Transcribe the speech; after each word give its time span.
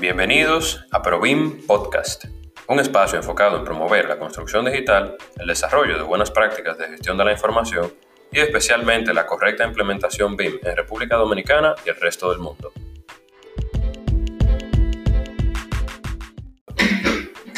Bienvenidos 0.00 0.86
a 0.92 1.02
ProBIM 1.02 1.66
Podcast, 1.66 2.26
un 2.68 2.78
espacio 2.78 3.18
enfocado 3.18 3.58
en 3.58 3.64
promover 3.64 4.08
la 4.08 4.16
construcción 4.16 4.64
digital, 4.64 5.16
el 5.36 5.48
desarrollo 5.48 5.96
de 5.96 6.04
buenas 6.04 6.30
prácticas 6.30 6.78
de 6.78 6.86
gestión 6.86 7.18
de 7.18 7.24
la 7.24 7.32
información 7.32 7.92
y 8.30 8.38
especialmente 8.38 9.12
la 9.12 9.26
correcta 9.26 9.66
implementación 9.66 10.36
BIM 10.36 10.60
en 10.62 10.76
República 10.76 11.16
Dominicana 11.16 11.74
y 11.84 11.88
el 11.88 11.96
resto 11.96 12.30
del 12.30 12.38
mundo. 12.38 12.70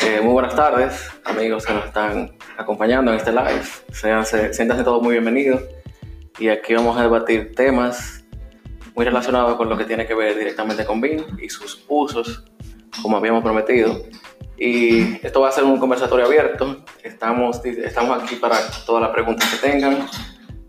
Eh, 0.03 0.21
muy 0.23 0.33
buenas 0.33 0.57
tardes, 0.57 1.11
amigos 1.25 1.67
que 1.67 1.75
nos 1.75 1.85
están 1.85 2.33
acompañando 2.57 3.11
en 3.11 3.19
este 3.19 3.33
live. 3.33 3.67
Sean, 3.93 4.25
siéntanse 4.25 4.83
todos 4.83 5.03
muy 5.03 5.13
bienvenidos 5.13 5.63
y 6.39 6.49
aquí 6.49 6.73
vamos 6.73 6.97
a 6.97 7.03
debatir 7.03 7.55
temas 7.55 8.20
muy 9.01 9.07
relacionado 9.07 9.57
con 9.57 9.67
lo 9.67 9.79
que 9.79 9.87
tiene 9.87 10.07
que 10.07 10.13
ver 10.15 10.37
directamente 10.37 10.85
con 10.85 11.01
BIM 11.01 11.25
y 11.41 11.49
sus 11.49 11.83
usos, 11.89 12.45
como 13.01 13.17
habíamos 13.17 13.43
prometido. 13.43 14.03
Y 14.59 15.15
esto 15.25 15.41
va 15.41 15.49
a 15.49 15.53
ser 15.53 15.65
un 15.65 15.81
conversatorio 15.81 16.27
abierto. 16.27 16.85
Estamos, 17.03 17.65
estamos 17.65 18.23
aquí 18.23 18.37
para 18.37 18.59
todas 18.85 19.01
las 19.01 19.11
preguntas 19.11 19.49
que 19.49 19.71
tengan, 19.71 20.07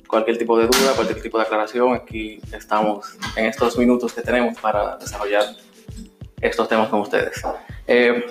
cualquier 0.07 0.37
tipo 0.37 0.57
de 0.57 0.67
duda, 0.67 0.93
cualquier 0.95 1.21
tipo 1.21 1.39
de 1.39 1.43
aclaración. 1.43 1.93
Aquí 1.93 2.39
estamos 2.53 3.17
en 3.35 3.47
estos 3.47 3.77
minutos 3.77 4.13
que 4.13 4.21
tenemos 4.21 4.57
para 4.61 4.95
desarrollar 4.95 5.43
estos 6.39 6.69
temas 6.69 6.87
con 6.87 7.01
ustedes. 7.01 7.43
Eh, 7.85 8.23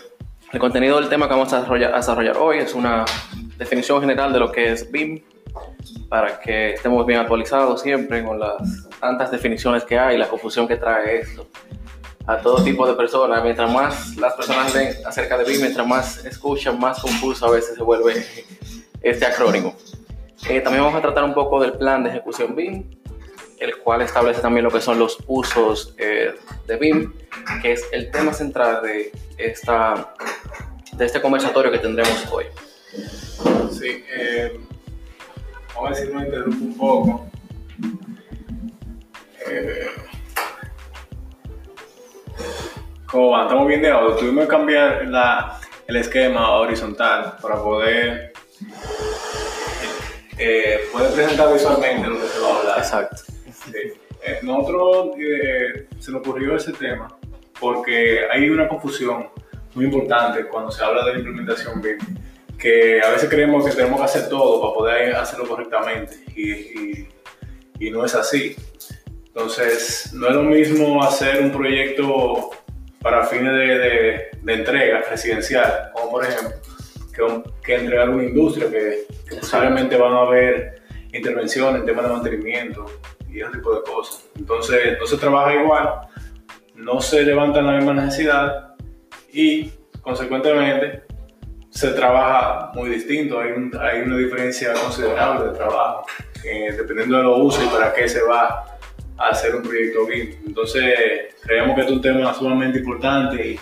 el 0.50 0.58
contenido 0.58 0.98
del 0.98 1.10
tema 1.10 1.28
que 1.28 1.34
vamos 1.34 1.52
a 1.52 1.58
desarrollar, 1.58 1.92
a 1.92 1.98
desarrollar 1.98 2.38
hoy 2.38 2.56
es 2.56 2.74
una 2.74 3.04
definición 3.58 4.00
general 4.00 4.32
de 4.32 4.38
lo 4.38 4.50
que 4.50 4.72
es 4.72 4.90
BIM, 4.90 5.20
para 6.08 6.40
que 6.40 6.70
estemos 6.70 7.04
bien 7.04 7.20
actualizados 7.20 7.82
siempre 7.82 8.24
con 8.24 8.40
las 8.40 8.88
tantas 9.00 9.30
definiciones 9.30 9.84
que 9.84 9.98
hay, 9.98 10.18
la 10.18 10.28
confusión 10.28 10.68
que 10.68 10.76
trae 10.76 11.20
esto 11.20 11.46
a 12.26 12.38
todo 12.38 12.62
tipo 12.62 12.86
de 12.86 12.94
personas. 12.94 13.42
Mientras 13.42 13.70
más 13.72 14.16
las 14.16 14.34
personas 14.34 14.74
leen 14.74 14.94
acerca 15.04 15.36
de 15.38 15.44
BIM, 15.44 15.60
mientras 15.60 15.86
más 15.86 16.24
escuchan, 16.24 16.78
más 16.78 17.00
confuso 17.00 17.46
a 17.46 17.50
veces 17.50 17.74
se 17.76 17.82
vuelve 17.82 18.24
este 19.02 19.26
acrónimo. 19.26 19.74
Eh, 20.48 20.60
también 20.60 20.84
vamos 20.84 20.98
a 20.98 21.02
tratar 21.02 21.24
un 21.24 21.34
poco 21.34 21.60
del 21.60 21.72
plan 21.72 22.02
de 22.02 22.10
ejecución 22.10 22.54
BIM, 22.54 22.84
el 23.58 23.76
cual 23.78 24.02
establece 24.02 24.40
también 24.40 24.64
lo 24.64 24.70
que 24.70 24.80
son 24.80 24.98
los 24.98 25.18
usos 25.26 25.94
eh, 25.98 26.34
de 26.66 26.76
BIM, 26.76 27.12
que 27.62 27.72
es 27.72 27.84
el 27.92 28.10
tema 28.10 28.32
central 28.32 28.82
de, 28.82 29.12
esta, 29.36 30.14
de 30.92 31.04
este 31.04 31.20
conversatorio 31.20 31.70
que 31.70 31.78
tendremos 31.78 32.26
hoy. 32.30 32.46
Sí, 33.70 34.04
eh, 34.12 34.58
vamos 35.74 35.90
a 35.90 35.94
decir, 35.94 36.14
me 36.14 36.24
interrumpo 36.24 36.64
un 36.64 36.76
poco. 36.76 37.26
Eh, 39.48 39.86
como 43.06 43.30
va, 43.30 43.42
estamos 43.42 43.66
bien 43.66 43.82
de 43.82 43.90
audio. 43.90 44.16
Tuvimos 44.16 44.44
que 44.44 44.50
cambiar 44.50 45.06
la, 45.06 45.60
el 45.86 45.96
esquema 45.96 46.52
horizontal 46.52 47.36
para 47.42 47.56
poder, 47.56 48.32
eh, 50.38 50.80
poder 50.92 51.12
presentar 51.12 51.52
visualmente 51.52 52.08
lo 52.08 52.20
que 52.20 52.28
se 52.28 52.38
va 52.38 52.48
a 52.48 52.58
hablar. 52.58 52.78
Exacto. 52.78 53.22
Eh, 54.22 54.38
nosotros 54.42 55.16
eh, 55.18 55.88
se 55.98 56.12
nos 56.12 56.20
ocurrió 56.20 56.56
ese 56.56 56.72
tema 56.72 57.08
porque 57.58 58.26
hay 58.30 58.48
una 58.50 58.68
confusión 58.68 59.28
muy 59.74 59.86
importante 59.86 60.46
cuando 60.46 60.70
se 60.70 60.84
habla 60.84 61.04
de 61.04 61.12
la 61.14 61.18
implementación 61.18 61.80
BIM 61.80 61.98
que 62.58 63.00
a 63.00 63.10
veces 63.10 63.30
creemos 63.30 63.64
que 63.64 63.72
tenemos 63.72 63.98
que 63.98 64.04
hacer 64.04 64.28
todo 64.28 64.60
para 64.60 64.74
poder 64.74 65.16
hacerlo 65.16 65.48
correctamente 65.48 66.16
y, 66.36 67.06
y, 67.78 67.90
no 67.90 68.04
es 68.04 68.14
así. 68.14 68.54
Entonces, 69.34 70.12
no 70.12 70.28
es 70.28 70.34
lo 70.34 70.42
mismo 70.42 71.02
hacer 71.02 71.40
un 71.40 71.52
proyecto 71.52 72.50
para 73.00 73.24
fines 73.26 73.52
de, 73.52 74.28
de, 74.42 74.52
entrega 74.52 75.02
residencial, 75.08 75.90
como 75.94 76.10
por 76.10 76.24
ejemplo, 76.24 76.56
que, 77.14 77.50
que 77.62 77.74
entregar 77.76 78.10
una 78.10 78.24
industria 78.24 78.68
que, 78.68 79.06
que 79.28 79.36
posiblemente 79.36 79.96
van 79.96 80.12
a 80.12 80.22
haber 80.22 80.82
intervenciones 81.12 81.80
en 81.80 81.86
temas 81.86 82.04
de 82.04 82.10
mantenimiento 82.10 82.86
y 83.28 83.40
ese 83.40 83.52
tipo 83.52 83.72
de 83.74 83.82
cosas. 83.82 84.24
Entonces, 84.36 84.98
no 84.98 85.06
se 85.06 85.16
trabaja 85.16 85.54
igual, 85.54 85.88
no 86.74 87.00
se 87.00 87.22
levantan 87.22 87.66
la 87.66 87.74
misma 87.74 87.94
necesidad 87.94 88.74
y, 89.32 89.70
consecuentemente, 90.02 91.04
se 91.70 91.92
trabaja 91.92 92.72
muy 92.74 92.90
distinto, 92.90 93.38
hay, 93.38 93.52
hay 93.80 94.00
una 94.00 94.16
diferencia 94.16 94.72
considerable 94.72 95.50
de 95.50 95.56
trabajo, 95.56 96.04
eh, 96.44 96.74
dependiendo 96.76 97.16
de 97.16 97.22
los 97.22 97.38
usos 97.38 97.64
y 97.64 97.68
para 97.68 97.92
qué 97.94 98.08
se 98.08 98.22
va 98.22 98.64
a 99.20 99.28
hacer 99.28 99.54
un 99.54 99.62
proyecto 99.62 100.06
BIM. 100.06 100.34
Entonces, 100.46 101.34
creemos 101.42 101.76
que 101.76 101.82
es 101.82 101.90
un 101.90 102.00
tema 102.00 102.32
sumamente 102.34 102.78
importante 102.78 103.50
y, 103.50 103.60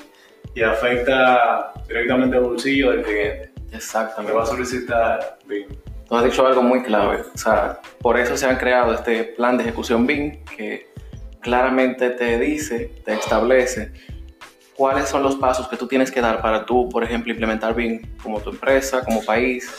y 0.55 0.63
afecta 0.63 1.73
directamente 1.87 2.37
al 2.37 2.45
bolsillo 2.45 2.93
del 2.93 3.03
cliente. 3.03 3.51
Exactamente. 3.73 4.33
Que 4.33 4.39
va 4.39 4.45
a 4.45 4.47
solicitar 4.47 5.39
BIM. 5.47 5.67
Tú 6.09 6.17
has 6.17 6.25
dicho 6.25 6.47
algo 6.47 6.63
muy 6.63 6.83
clave, 6.83 7.23
o 7.35 7.37
sea, 7.37 7.81
por 8.01 8.19
eso 8.19 8.35
se 8.35 8.47
han 8.47 8.57
creado 8.57 8.95
este 8.95 9.25
plan 9.25 9.59
de 9.59 9.65
ejecución 9.65 10.07
BIM 10.07 10.43
que 10.45 10.91
claramente 11.41 12.09
te 12.11 12.39
dice, 12.39 12.91
te 13.05 13.13
establece 13.13 13.93
cuáles 14.75 15.09
son 15.09 15.23
los 15.23 15.37
pasos 15.37 15.69
que 15.69 15.77
tú 15.77 15.87
tienes 15.87 16.11
que 16.11 16.23
dar 16.23 16.41
para 16.41 16.65
tú, 16.65 16.89
por 16.89 17.05
ejemplo, 17.05 17.31
implementar 17.31 17.75
BIM 17.75 18.17
como 18.23 18.41
tu 18.41 18.51
empresa, 18.51 19.05
como 19.05 19.23
país, 19.23 19.71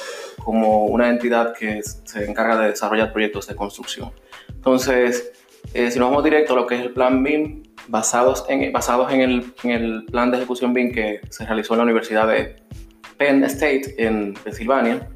como 0.43 0.85
una 0.85 1.09
entidad 1.09 1.55
que 1.57 1.81
se 1.81 2.25
encarga 2.25 2.59
de 2.59 2.67
desarrollar 2.69 3.11
proyectos 3.11 3.47
de 3.47 3.55
construcción. 3.55 4.11
Entonces, 4.49 5.31
eh, 5.73 5.91
si 5.91 5.99
nos 5.99 6.09
vamos 6.09 6.23
directo 6.23 6.53
a 6.53 6.55
lo 6.55 6.67
que 6.67 6.75
es 6.75 6.81
el 6.81 6.91
plan 6.91 7.23
BIM, 7.23 7.63
basados 7.87 8.45
en, 8.49 8.71
basados 8.71 9.11
en 9.11 9.21
el, 9.21 9.53
en 9.63 9.71
el 9.71 10.05
plan 10.05 10.31
de 10.31 10.37
ejecución 10.37 10.73
BIM 10.73 10.91
que 10.91 11.21
se 11.29 11.45
realizó 11.45 11.73
en 11.73 11.79
la 11.79 11.83
Universidad 11.83 12.27
de 12.27 12.55
Penn 13.17 13.43
State 13.43 13.95
en 13.97 14.33
Pensilvania, 14.33 15.07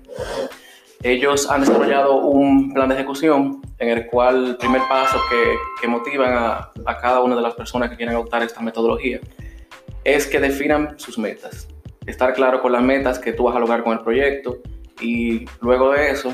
ellos 1.03 1.49
han 1.49 1.61
desarrollado 1.61 2.15
un 2.17 2.73
plan 2.73 2.87
de 2.87 2.95
ejecución 2.95 3.61
en 3.79 3.89
el 3.89 4.07
cual 4.07 4.45
el 4.45 4.57
primer 4.57 4.81
paso 4.87 5.17
que, 5.29 5.43
que 5.81 5.87
motivan 5.87 6.33
a, 6.33 6.71
a, 6.85 6.97
cada 6.97 7.21
una 7.21 7.35
de 7.35 7.41
las 7.41 7.55
personas 7.55 7.89
que 7.89 7.97
quieren 7.97 8.15
adoptar 8.15 8.41
esta 8.41 8.61
metodología 8.61 9.19
es 10.03 10.27
que 10.27 10.39
definan 10.39 10.97
sus 10.97 11.17
metas. 11.17 11.67
Estar 12.05 12.33
claro 12.33 12.61
con 12.61 12.71
las 12.71 12.81
metas 12.81 13.19
que 13.19 13.33
tú 13.33 13.43
vas 13.43 13.55
a 13.55 13.59
lograr 13.59 13.83
con 13.83 13.93
el 13.93 14.03
proyecto 14.03 14.59
y 15.01 15.45
luego 15.61 15.91
de 15.91 16.11
eso, 16.11 16.33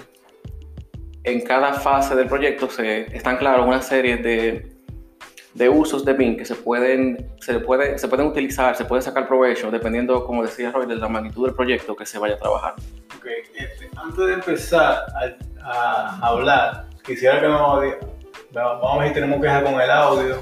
en 1.32 1.42
cada 1.42 1.74
fase 1.74 2.16
del 2.16 2.28
proyecto 2.28 2.70
se 2.70 3.16
están 3.16 3.38
claros 3.38 3.66
una 3.66 3.82
serie 3.82 4.18
de, 4.18 4.76
de 5.54 5.70
usos 5.70 6.04
de 6.06 6.14
BIM 6.14 6.38
que 6.38 6.46
se 6.46 6.56
pueden, 6.56 7.32
se, 7.40 7.60
puede, 7.60 7.98
se 7.98 8.08
pueden 8.08 8.28
utilizar, 8.28 8.76
se 8.76 8.86
puede 8.86 9.02
sacar 9.02 9.28
provecho 9.28 9.72
dependiendo, 9.72 10.26
como 10.26 10.44
decía 10.44 10.72
Roy, 10.72 10.86
de 10.86 10.96
la 10.96 11.08
magnitud 11.08 11.46
del 11.46 11.56
proyecto 11.56 11.96
que 11.96 12.06
se 12.06 12.20
vaya 12.20 12.36
a 12.36 12.38
trabajar. 12.38 12.76
Okay. 13.18 13.44
Este, 13.56 13.90
antes 13.96 14.26
de 14.26 14.34
empezar 14.34 15.06
a, 15.62 16.20
a 16.22 16.28
hablar, 16.28 16.86
quisiera 17.06 17.40
que 17.40 17.48
nos... 17.48 17.84
Vamos 18.52 18.96
a 18.96 18.98
ver 19.00 19.08
si 19.10 19.14
tenemos 19.14 19.42
queja 19.42 19.64
con 19.64 19.80
el 19.80 19.92
audio. 19.92 20.38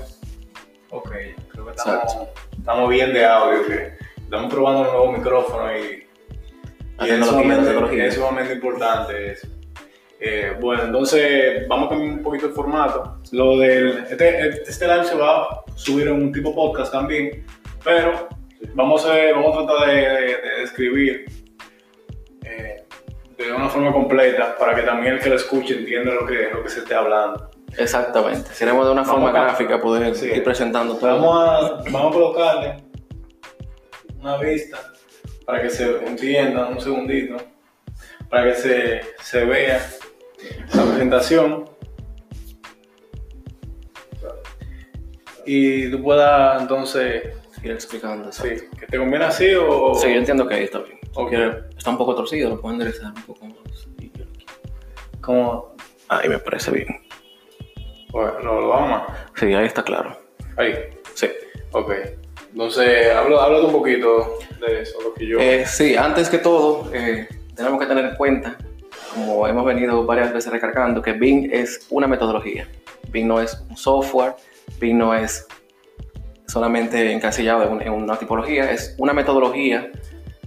Ok, 0.91 1.11
creo 1.51 1.65
que 1.65 1.71
estamos... 1.71 2.17
Estamos 2.57 2.89
bien 2.89 3.13
de 3.13 3.25
audio, 3.25 3.65
que 3.65 3.93
estamos 4.17 4.53
probando 4.53 4.81
un 4.81 4.87
nuevo 4.87 5.11
micrófono 5.13 5.71
y, 5.77 6.05
y 6.99 7.09
es, 7.09 7.25
sumamente, 7.25 8.07
es, 8.07 8.15
sumamente, 8.15 8.53
importante 8.55 9.31
eso. 9.31 9.47
Eh, 10.19 10.55
bueno, 10.59 10.83
entonces 10.83 11.67
vamos 11.67 11.87
a 11.87 11.89
cambiar 11.89 12.13
un 12.13 12.23
poquito 12.23 12.47
el 12.47 12.53
formato. 12.53 13.19
Lo 13.31 13.57
del, 13.57 14.05
este, 14.09 14.49
este 14.67 14.87
live 14.87 15.05
se 15.05 15.15
va 15.15 15.43
a 15.43 15.63
subir 15.75 16.07
en 16.07 16.15
un 16.15 16.31
tipo 16.31 16.55
podcast 16.55 16.91
también, 16.91 17.45
pero 17.83 18.27
vamos 18.73 19.05
a, 19.05 19.15
vamos 19.33 19.57
a 19.57 19.65
tratar 19.67 19.89
de, 19.89 19.95
de, 19.95 20.37
de 20.37 20.59
describir 20.61 21.25
eh, 22.43 22.83
de 23.37 23.53
una 23.53 23.69
forma 23.69 23.93
completa 23.93 24.57
para 24.57 24.73
que 24.75 24.81
también 24.81 25.15
el 25.15 25.19
que 25.19 25.29
lo 25.29 25.35
escuche 25.35 25.77
entienda 25.77 26.13
lo 26.13 26.25
que, 26.25 26.49
lo 26.51 26.63
que 26.63 26.69
se 26.69 26.79
esté 26.79 26.95
hablando. 26.95 27.51
Exactamente. 27.77 28.49
Queremos 28.57 28.85
de 28.87 28.91
una 28.93 29.05
forma 29.05 29.31
gráfica 29.31 29.79
poder 29.79 30.15
sí. 30.15 30.27
ir 30.27 30.43
presentando 30.43 30.95
todo. 30.95 31.11
Vamos 31.11 31.47
a, 31.47 31.91
vamos 31.91 32.11
a 32.11 32.13
colocarle 32.13 32.77
una 34.19 34.37
vista 34.37 34.77
para 35.45 35.61
que 35.61 35.69
se 35.69 35.97
entienda 36.05 36.67
un 36.67 36.81
segundito, 36.81 37.37
para 38.29 38.45
que 38.45 38.55
se, 38.55 39.01
se 39.21 39.45
vea 39.45 39.79
la 40.73 40.83
presentación 40.83 41.69
y 45.45 45.89
tú 45.89 46.03
puedas 46.03 46.61
entonces 46.61 47.23
ir 47.63 47.71
explicando. 47.71 48.31
Sí, 48.31 48.49
que 48.79 48.85
te 48.85 48.97
conviene 48.97 49.25
así 49.25 49.53
o. 49.55 49.95
Sí, 49.95 50.09
yo 50.09 50.19
entiendo 50.19 50.47
que 50.47 50.55
ahí 50.55 50.63
está 50.63 50.79
bien. 50.79 50.99
Okay. 51.13 51.51
Está 51.75 51.89
un 51.89 51.97
poco 51.97 52.15
torcido, 52.15 52.49
lo 52.49 52.61
puedo 52.61 52.73
enderezar 52.73 53.13
un 53.15 53.23
poco 53.23 53.45
más. 53.45 53.57
Como. 55.21 55.75
Ahí 56.09 56.29
me 56.29 56.39
parece 56.39 56.71
bien. 56.71 56.87
Bueno, 58.11 58.39
¿lo, 58.41 58.61
lo 58.61 58.67
vamos 58.69 59.01
a...? 59.01 59.29
Sí, 59.35 59.53
ahí 59.53 59.65
está 59.65 59.83
claro. 59.83 60.17
Ahí. 60.55 60.73
Sí. 61.13 61.27
Ok. 61.71 61.91
Entonces, 62.51 63.13
háblate 63.13 63.65
un 63.65 63.71
poquito 63.71 64.39
de 64.65 64.81
eso, 64.81 64.99
lo 65.01 65.13
que 65.13 65.27
yo... 65.27 65.37
Eh, 65.39 65.65
sí, 65.67 65.95
antes 65.95 66.29
que 66.29 66.39
todo, 66.39 66.91
eh, 66.93 67.27
tenemos 67.55 67.79
que 67.79 67.85
tener 67.85 68.05
en 68.05 68.15
cuenta, 68.15 68.57
como 69.13 69.47
hemos 69.47 69.65
venido 69.65 70.05
varias 70.05 70.33
veces 70.33 70.51
recargando, 70.51 71.01
que 71.01 71.13
Bing 71.13 71.49
es 71.51 71.87
una 71.89 72.07
metodología. 72.07 72.67
Bing 73.09 73.27
no 73.27 73.41
es 73.41 73.63
un 73.69 73.77
software, 73.77 74.35
Bing 74.79 74.97
no 74.97 75.13
es 75.13 75.47
solamente 76.47 77.11
encasillado 77.11 77.63
en, 77.63 77.81
en 77.81 77.93
una 77.93 78.17
tipología, 78.17 78.71
es 78.71 78.95
una 78.97 79.13
metodología 79.13 79.91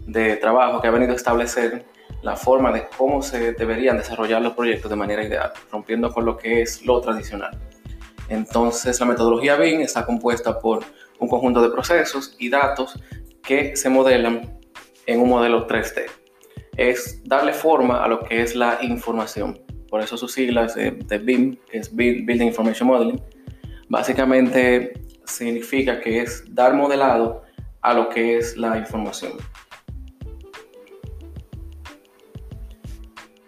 de 0.07 0.37
trabajo 0.37 0.81
que 0.81 0.89
ha 0.89 0.91
venido 0.91 1.13
a 1.13 1.17
establecer 1.17 1.85
la 2.23 2.37
forma 2.37 2.73
de 2.73 2.87
cómo 2.97 3.23
se 3.23 3.53
deberían 3.53 3.97
desarrollar 3.97 4.43
los 4.43 4.53
proyectos 4.53 4.91
de 4.91 4.97
manera 4.97 5.25
ideal, 5.25 5.53
rompiendo 5.71 6.13
con 6.13 6.25
lo 6.25 6.37
que 6.37 6.63
es 6.63 6.85
lo 6.85 7.01
tradicional. 7.01 7.59
Entonces, 8.29 9.01
la 9.01 9.07
metodología 9.07 9.57
BIM 9.57 9.81
está 9.81 10.07
compuesta 10.07 10.59
por 10.61 10.85
un 11.19 11.29
conjunto 11.29 11.63
de 11.63 11.71
procesos 11.71 12.37
y 12.39 12.49
datos 12.49 12.99
que 13.43 13.75
se 13.77 13.89
modelan 13.89 14.59
en 15.07 15.21
un 15.21 15.29
modelo 15.29 15.67
3D. 15.67 16.20
Es 16.77 17.23
darle 17.25 17.53
forma 17.53 18.03
a 18.03 18.09
lo 18.09 18.21
que 18.21 18.43
es 18.43 18.55
la 18.55 18.79
información. 18.83 19.61
Por 19.89 20.01
eso 20.01 20.17
sus 20.17 20.33
siglas 20.33 20.75
de, 20.77 21.19
BIM, 21.19 21.57
que 21.71 21.79
es 21.79 21.95
Building 21.95 22.47
Information 22.47 22.89
Modeling, 22.89 23.21
básicamente 23.89 24.93
significa 25.25 26.01
que 26.01 26.21
es 26.21 26.45
dar 26.55 26.75
modelado 26.75 27.43
a 27.83 27.95
lo 27.95 28.09
que 28.09 28.39
es 28.39 28.57
la 28.57 28.79
información. 28.79 29.33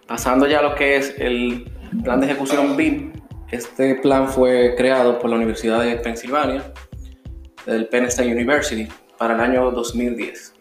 Pasando 0.07 0.47
ya 0.47 0.59
a 0.59 0.63
lo 0.63 0.75
que 0.75 0.97
es 0.97 1.15
el 1.19 1.71
plan 2.03 2.21
de 2.21 2.27
ejecución 2.27 2.77
BIM, 2.77 3.13
este 3.51 3.97
plan 3.97 4.29
fue 4.29 4.75
creado 4.77 5.19
por 5.19 5.31
la 5.31 5.37
Universidad 5.37 5.83
de 5.83 5.97
Pensilvania, 5.97 6.73
del 7.67 7.87
Penn 7.89 8.07
State 8.07 8.33
University, 8.33 8.89
para 9.17 9.35
el 9.35 9.41
año 9.41 9.71
2010. 9.71 10.52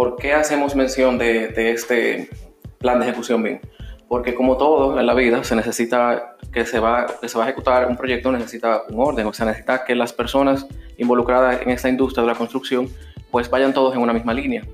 ¿Por 0.00 0.16
qué 0.16 0.32
hacemos 0.32 0.74
mención 0.74 1.18
de, 1.18 1.52
este 1.72 2.30
plan 2.78 2.98
de 3.00 3.04
ejecución 3.04 3.42
BIM? 3.42 3.60
Porque 4.08 4.34
como 4.34 4.56
todo 4.56 4.98
en 4.98 5.04
la 5.04 5.12
vida, 5.12 5.44
se 5.44 5.54
necesita 5.54 6.36
que 6.50 6.64
se, 6.64 6.80
va, 6.80 7.06
que 7.20 7.28
se 7.28 7.36
va 7.36 7.44
a 7.44 7.48
ejecutar 7.48 7.86
un 7.86 7.98
proyecto, 7.98 8.32
necesita 8.32 8.84
un 8.88 8.98
orden, 8.98 9.26
o 9.26 9.34
sea, 9.34 9.44
necesita 9.44 9.84
que 9.84 9.94
las 9.94 10.14
personas 10.14 10.66
involucradas 10.96 11.60
en 11.60 11.68
esta 11.68 11.90
industria 11.90 12.22
de 12.22 12.28
la 12.28 12.34
construcción 12.34 12.88
pues 13.30 13.50
vayan 13.50 13.74
todos 13.74 13.94
en 13.94 14.00
una 14.00 14.14
misma 14.14 14.32
línea 14.32 14.64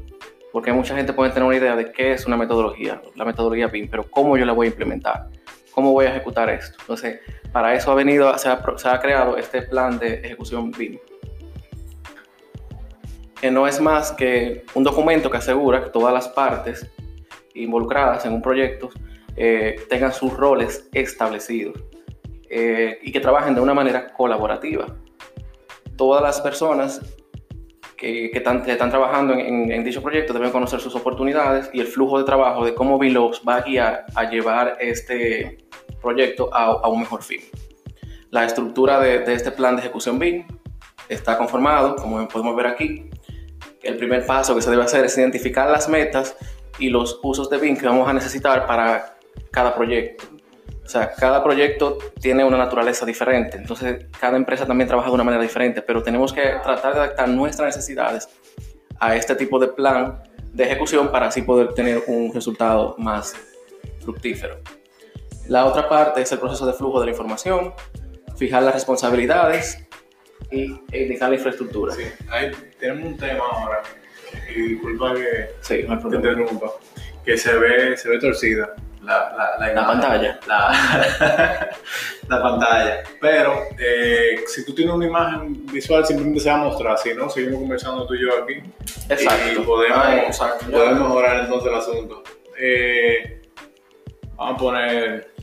porque 0.53 0.73
mucha 0.73 0.95
gente 0.95 1.13
puede 1.13 1.33
tener 1.33 1.49
una 1.49 1.57
idea 1.57 1.75
de 1.75 1.91
qué 1.91 2.13
es 2.13 2.25
una 2.27 2.37
metodología, 2.37 3.03
la 3.17 3.25
metodología 3.25 3.67
BIM, 3.67 3.89
pero 3.91 4.05
cómo 4.09 4.37
yo 4.37 4.45
la 4.45 4.53
voy 4.53 4.69
a 4.69 4.71
implementar, 4.71 5.27
cómo 5.73 5.91
voy 5.91 6.07
a 6.07 6.11
ejecutar 6.11 6.49
esto. 6.51 6.79
Entonces, 6.83 7.19
para 7.51 7.75
eso 7.75 7.91
ha 7.91 7.97
venido, 7.97 8.33
se 8.39 8.49
ha, 8.49 9.01
creado 9.01 9.37
este 9.37 9.63
plan 9.63 9.99
de 9.99 10.21
ejecución 10.21 10.71
BIM, 10.71 11.01
que 13.41 13.51
no 13.51 13.67
es 13.67 13.81
más 13.81 14.13
que 14.13 14.65
un 14.75 14.85
documento 14.85 15.31
que 15.31 15.37
asegura 15.37 15.83
que 15.85 15.91
todas 15.91 16.13
las 16.13 16.29
partes 16.29 16.91
involucradas 17.55 18.25
en 18.27 18.33
un 18.33 18.43
proyecto 18.43 18.91
eh, 19.37 19.77
tengan 19.89 20.13
sus 20.13 20.33
roles 20.33 20.89
establecidos 20.93 21.83
eh, 22.49 22.99
y 23.03 23.13
que 23.13 23.21
trabajen 23.21 23.55
de 23.55 23.61
una 23.61 23.75
manera 23.75 24.13
colaborativa. 24.13 24.87
Todas 25.97 26.23
las 26.23 26.41
personas 26.41 27.01
que, 27.97 28.31
están, 28.33 28.91
trabajando 28.91 29.35
en, 29.35 29.83
dicho 29.85 30.03
proyecto 30.03 30.33
deben 30.33 30.51
conocer 30.51 30.81
sus 30.81 30.95
oportunidades 30.95 31.71
y 31.73 31.81
el 31.81 31.87
flujo 31.87 32.19
de 32.19 32.25
trabajo 32.25 32.65
de 32.65 32.75
cómo 32.75 32.99
Vilox 32.99 33.43
va 33.47 33.57
a 33.57 33.61
guiar 33.63 34.07
a 34.15 34.29
llevar 34.29 34.77
este 34.81 35.59
proyecto 36.01 36.51
a, 36.53 36.89
un 36.89 37.01
mejor 37.01 37.23
fin. 37.23 37.41
La 38.31 38.45
estructura 38.45 39.01
de, 39.01 39.33
este 39.33 39.51
plan 39.51 39.77
de 39.77 39.83
ejecución 39.83 40.19
BIM 40.19 40.47
está 41.09 41.39
conformado, 41.39 41.97
como 41.97 42.27
podemos 42.29 42.55
ver 42.55 42.67
aquí. 42.67 43.11
El 43.83 43.97
primer 43.97 44.27
paso 44.27 44.55
que 44.55 44.63
se 44.63 44.71
debe 44.71 44.83
hacer 44.83 45.05
es 45.05 45.17
identificar 45.19 45.71
las 45.71 45.89
metas 45.89 46.37
y 46.79 46.89
los 46.89 47.21
usos 47.23 47.49
de 47.51 47.59
BIM 47.59 47.77
que 47.77 47.87
vamos 47.87 48.09
a 48.09 48.13
necesitar 48.13 48.67
para 48.67 49.17
cada 49.51 49.75
proyecto. 49.75 50.25
O 50.85 50.89
sea, 50.89 51.13
cada 51.13 51.43
proyecto 51.43 51.99
tiene 52.21 52.45
una 52.45 52.59
naturaleza 52.59 53.05
diferente, 53.05 53.57
entonces 53.57 54.07
cada 54.21 54.37
empresa 54.37 54.67
también 54.67 54.87
trabaja 54.87 55.09
de 55.09 55.15
una 55.15 55.25
manera 55.25 55.43
diferente, 55.43 55.83
pero 55.83 56.01
tenemos 56.03 56.33
que 56.33 56.43
tratar 56.63 56.95
de 56.95 57.01
adaptar 57.01 57.29
nuestras 57.29 57.75
necesidades 57.75 58.29
a 59.01 59.17
este 59.17 59.35
tipo 59.35 59.59
de 59.59 59.69
plan 59.69 60.23
de 60.53 60.65
ejecución 60.65 61.11
para 61.11 61.27
así 61.27 61.43
poder 61.43 61.75
tener 61.75 62.05
un 62.07 62.33
resultado 62.33 62.95
más 62.99 63.35
fructífero. 64.01 64.61
La 65.49 65.67
otra 65.67 65.89
parte 65.89 66.23
es 66.23 66.31
el 66.33 66.39
proceso 66.39 66.67
de 66.67 66.73
flujo 66.73 67.01
de 67.01 67.07
la 67.07 67.13
información, 67.13 67.75
fijar 68.37 68.63
las 68.63 68.75
responsabilidades 68.75 69.86
y 70.51 70.65
indicar 70.93 71.31
la 71.31 71.37
infraestructura. 71.37 71.95
Sí, 71.95 72.05
ahí 72.29 72.51
tenemos 72.79 73.13
un 73.13 73.17
tema 73.17 73.45
ahora, 73.51 73.83
y 74.55 74.61
disculpa 74.61 75.15
que 75.15 75.51
sí, 75.61 75.85
no 75.89 75.99
te 75.99 76.17
interrumpa, 76.17 76.73
que 77.25 77.37
se 77.37 77.57
ve, 77.57 77.97
se 77.97 78.09
ve 78.09 78.19
torcida 78.19 78.75
la, 79.07 79.57
la, 79.59 79.73
la, 79.73 79.87
pantalla. 79.87 80.41
La, 82.29 82.43
pantalla. 82.43 83.05
Pero 83.21 83.69
eh, 83.79 84.41
si 84.47 84.65
tú 84.65 84.75
tienes 84.75 84.95
una 84.95 85.07
imagen 85.07 85.65
visual, 85.67 86.05
simplemente 86.05 86.41
se 86.41 86.51
va 86.51 86.57
a 86.57 86.65
mostrar. 86.65 86.99
Si 86.99 87.15
no, 87.15 87.31
seguimos 87.31 87.61
conversando 87.61 88.05
tú 88.05 88.15
y 88.15 88.23
yo 88.23 88.43
aquí. 88.43 88.55
Exacto. 89.09 89.63
Y 89.63 89.65
podemos, 89.65 90.39
podemos 90.71 91.09
mejorar 91.09 91.45
entonces 91.45 91.71
el 91.71 91.79
asunto. 91.79 92.25
Eh, 92.59 93.43
vamos 94.35 94.55
a 94.55 94.59
poner. 94.59 95.36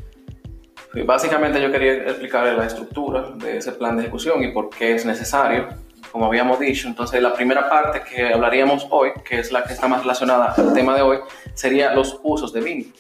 Básicamente 1.02 1.62
yo 1.62 1.72
quería 1.72 1.94
explicar 1.94 2.46
la 2.56 2.66
estructura 2.66 3.32
de 3.36 3.58
ese 3.58 3.72
plan 3.72 3.98
de 3.98 4.04
ejecución 4.04 4.44
y 4.44 4.52
por 4.52 4.70
qué 4.70 4.94
es 4.94 5.06
necesario, 5.06 5.70
como 6.12 6.26
habíamos 6.28 6.60
dicho. 6.60 6.88
Entonces 6.88 7.22
la 7.22 7.34
primera 7.34 7.68
parte 7.68 8.02
que 8.02 8.32
hablaríamos 8.32 8.86
hoy, 8.92 9.12
que 9.26 9.40
es 9.40 9.52
la 9.52 9.64
que 9.64 9.74
está 9.74 9.88
más 9.88 10.02
relacionada 10.02 10.54
al 10.56 10.74
tema 10.74 10.96
de 10.96 11.02
hoy, 11.02 11.18
sería 11.56 11.94
los 11.94 12.20
usos 12.24 12.54
de 12.54 12.62
BIM 12.62 12.94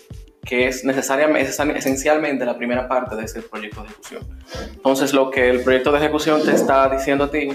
que 0.45 0.67
es 0.67 0.83
necesariamente, 0.83 1.49
esencialmente 1.77 2.45
la 2.45 2.57
primera 2.57 2.87
parte 2.87 3.15
de 3.15 3.23
ese 3.23 3.41
proyecto 3.43 3.81
de 3.81 3.87
ejecución. 3.87 4.23
Entonces, 4.73 5.13
lo 5.13 5.31
que 5.31 5.49
el 5.49 5.63
proyecto 5.63 5.91
de 5.91 5.99
ejecución 5.99 6.43
te 6.43 6.51
está 6.51 6.89
diciendo 6.89 7.23
a 7.23 7.31
ti 7.31 7.49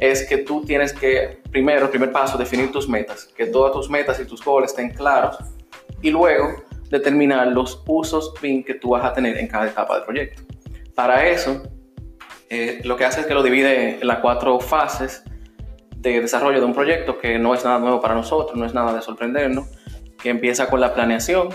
es 0.00 0.26
que 0.26 0.38
tú 0.38 0.64
tienes 0.64 0.92
que, 0.92 1.42
primero, 1.50 1.90
primer 1.90 2.10
paso, 2.10 2.38
definir 2.38 2.72
tus 2.72 2.88
metas, 2.88 3.26
que 3.36 3.46
todas 3.46 3.72
tus 3.72 3.90
metas 3.90 4.18
y 4.20 4.24
tus 4.24 4.42
goles 4.42 4.70
estén 4.70 4.90
claros 4.90 5.36
y 6.00 6.10
luego 6.10 6.64
determinar 6.90 7.48
los 7.48 7.82
usos 7.86 8.34
fin 8.40 8.64
que 8.64 8.74
tú 8.74 8.90
vas 8.90 9.04
a 9.04 9.12
tener 9.12 9.36
en 9.38 9.48
cada 9.48 9.66
etapa 9.66 9.94
del 9.96 10.04
proyecto. 10.04 10.42
Para 10.94 11.28
eso, 11.28 11.62
eh, 12.50 12.80
lo 12.84 12.96
que 12.96 13.04
hace 13.04 13.20
es 13.20 13.26
que 13.26 13.34
lo 13.34 13.42
divide 13.42 14.00
en 14.00 14.06
las 14.06 14.18
cuatro 14.18 14.58
fases 14.60 15.22
de 15.96 16.20
desarrollo 16.20 16.60
de 16.60 16.64
un 16.64 16.74
proyecto, 16.74 17.18
que 17.18 17.38
no 17.38 17.54
es 17.54 17.64
nada 17.64 17.78
nuevo 17.78 18.00
para 18.00 18.14
nosotros, 18.14 18.56
no 18.56 18.64
es 18.64 18.72
nada 18.72 18.94
de 18.94 19.02
sorprendernos, 19.02 19.66
que 20.20 20.30
empieza 20.30 20.68
con 20.68 20.80
la 20.80 20.94
planeación, 20.94 21.48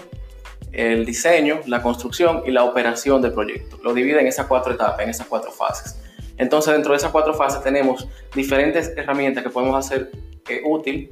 el 0.71 1.05
diseño, 1.05 1.59
la 1.65 1.81
construcción 1.81 2.43
y 2.45 2.51
la 2.51 2.63
operación 2.63 3.21
del 3.21 3.33
proyecto. 3.33 3.79
Lo 3.83 3.93
divide 3.93 4.19
en 4.19 4.27
esas 4.27 4.47
cuatro 4.47 4.73
etapas, 4.73 4.99
en 5.01 5.09
esas 5.09 5.27
cuatro 5.27 5.51
fases. 5.51 5.99
Entonces, 6.37 6.73
dentro 6.73 6.91
de 6.91 6.97
esas 6.97 7.11
cuatro 7.11 7.33
fases 7.33 7.61
tenemos 7.63 8.07
diferentes 8.35 8.91
herramientas 8.97 9.43
que 9.43 9.49
podemos 9.49 9.85
hacer 9.85 10.11
eh, 10.49 10.61
útil 10.65 11.09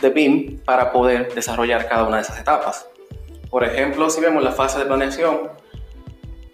de 0.00 0.10
BIM 0.10 0.58
para 0.64 0.92
poder 0.92 1.34
desarrollar 1.34 1.88
cada 1.88 2.04
una 2.04 2.16
de 2.16 2.22
esas 2.22 2.38
etapas. 2.38 2.86
Por 3.54 3.62
ejemplo, 3.62 4.10
si 4.10 4.20
vemos 4.20 4.42
la 4.42 4.50
fase 4.50 4.80
de 4.80 4.84
planeación, 4.84 5.48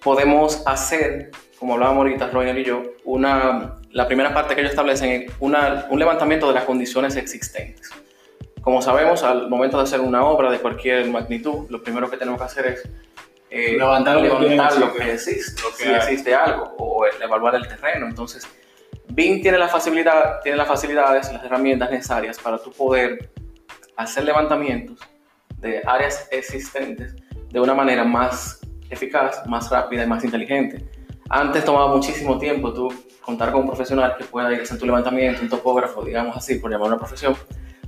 podemos 0.05 0.63
hacer, 0.67 1.31
como 1.59 1.73
hablábamos 1.73 2.03
ahorita, 2.03 2.29
Roger 2.29 2.59
y 2.59 2.65
yo, 2.65 2.83
una, 3.05 3.79
la 3.91 4.07
primera 4.07 4.35
parte 4.35 4.55
que 4.55 4.61
ellos 4.61 4.73
establecen 4.73 5.23
es 5.23 5.33
un 5.41 5.99
levantamiento 5.99 6.47
de 6.47 6.53
las 6.53 6.65
condiciones 6.65 7.17
existentes. 7.17 7.89
Como 8.61 8.83
sabemos, 8.83 9.23
al 9.23 9.49
momento 9.49 9.79
de 9.79 9.85
hacer 9.85 10.03
una 10.03 10.27
obra 10.27 10.51
de 10.51 10.59
cualquier 10.59 11.09
magnitud, 11.09 11.71
lo 11.71 11.83
primero 11.83 12.11
que 12.11 12.19
tenemos 12.19 12.39
que 12.39 12.45
hacer 12.45 12.67
es 12.67 12.83
eh, 13.49 13.79
levantar, 13.79 14.21
lo, 14.21 14.93
que, 14.93 15.11
existe, 15.15 15.63
si 15.79 15.89
existe 15.89 16.35
algo, 16.35 16.75
o 16.77 17.07
evaluar 17.07 17.55
el 17.55 17.67
terreno. 17.67 18.09
Entonces, 18.09 18.47
BIM 19.09 19.41
tiene 19.41 19.57
la 19.57 19.69
facilidad, 19.69 20.43
tiene 20.43 20.59
las 20.59 20.69
facilidades, 20.69 21.33
las 21.33 21.43
herramientas 21.43 21.91
necesarias 21.91 22.39
para 22.39 22.59
tú 22.59 22.71
poder 22.71 23.31
hacer 23.97 24.25
levantamientos 24.25 25.01
de 25.61 25.83
áreas 25.87 26.29
existentes 26.31 27.15
de 27.51 27.61
una 27.61 27.75
manera 27.75 28.05
más 28.05 28.61
eficaz, 28.89 29.47
más 29.47 29.71
rápida 29.71 30.05
y 30.05 30.07
más 30.07 30.25
inteligente. 30.25 30.85
Antes 31.29 31.65
tomaba 31.65 31.95
muchísimo 31.95 32.39
tiempo 32.39 32.73
tú 32.73 32.93
contar 33.21 33.53
con 33.53 33.63
un 33.63 33.67
profesional 33.69 34.17
que 34.19 34.25
pueda 34.25 34.53
ir 34.53 34.61
a 34.61 34.63
hacer 34.63 34.79
tu 34.79 34.87
levantamiento, 34.87 35.43
un 35.43 35.49
topógrafo, 35.49 36.05
digamos 36.05 36.37
así, 36.37 36.57
por 36.57 36.71
llamar 36.71 36.89
una 36.89 36.99
profesión, 36.99 37.37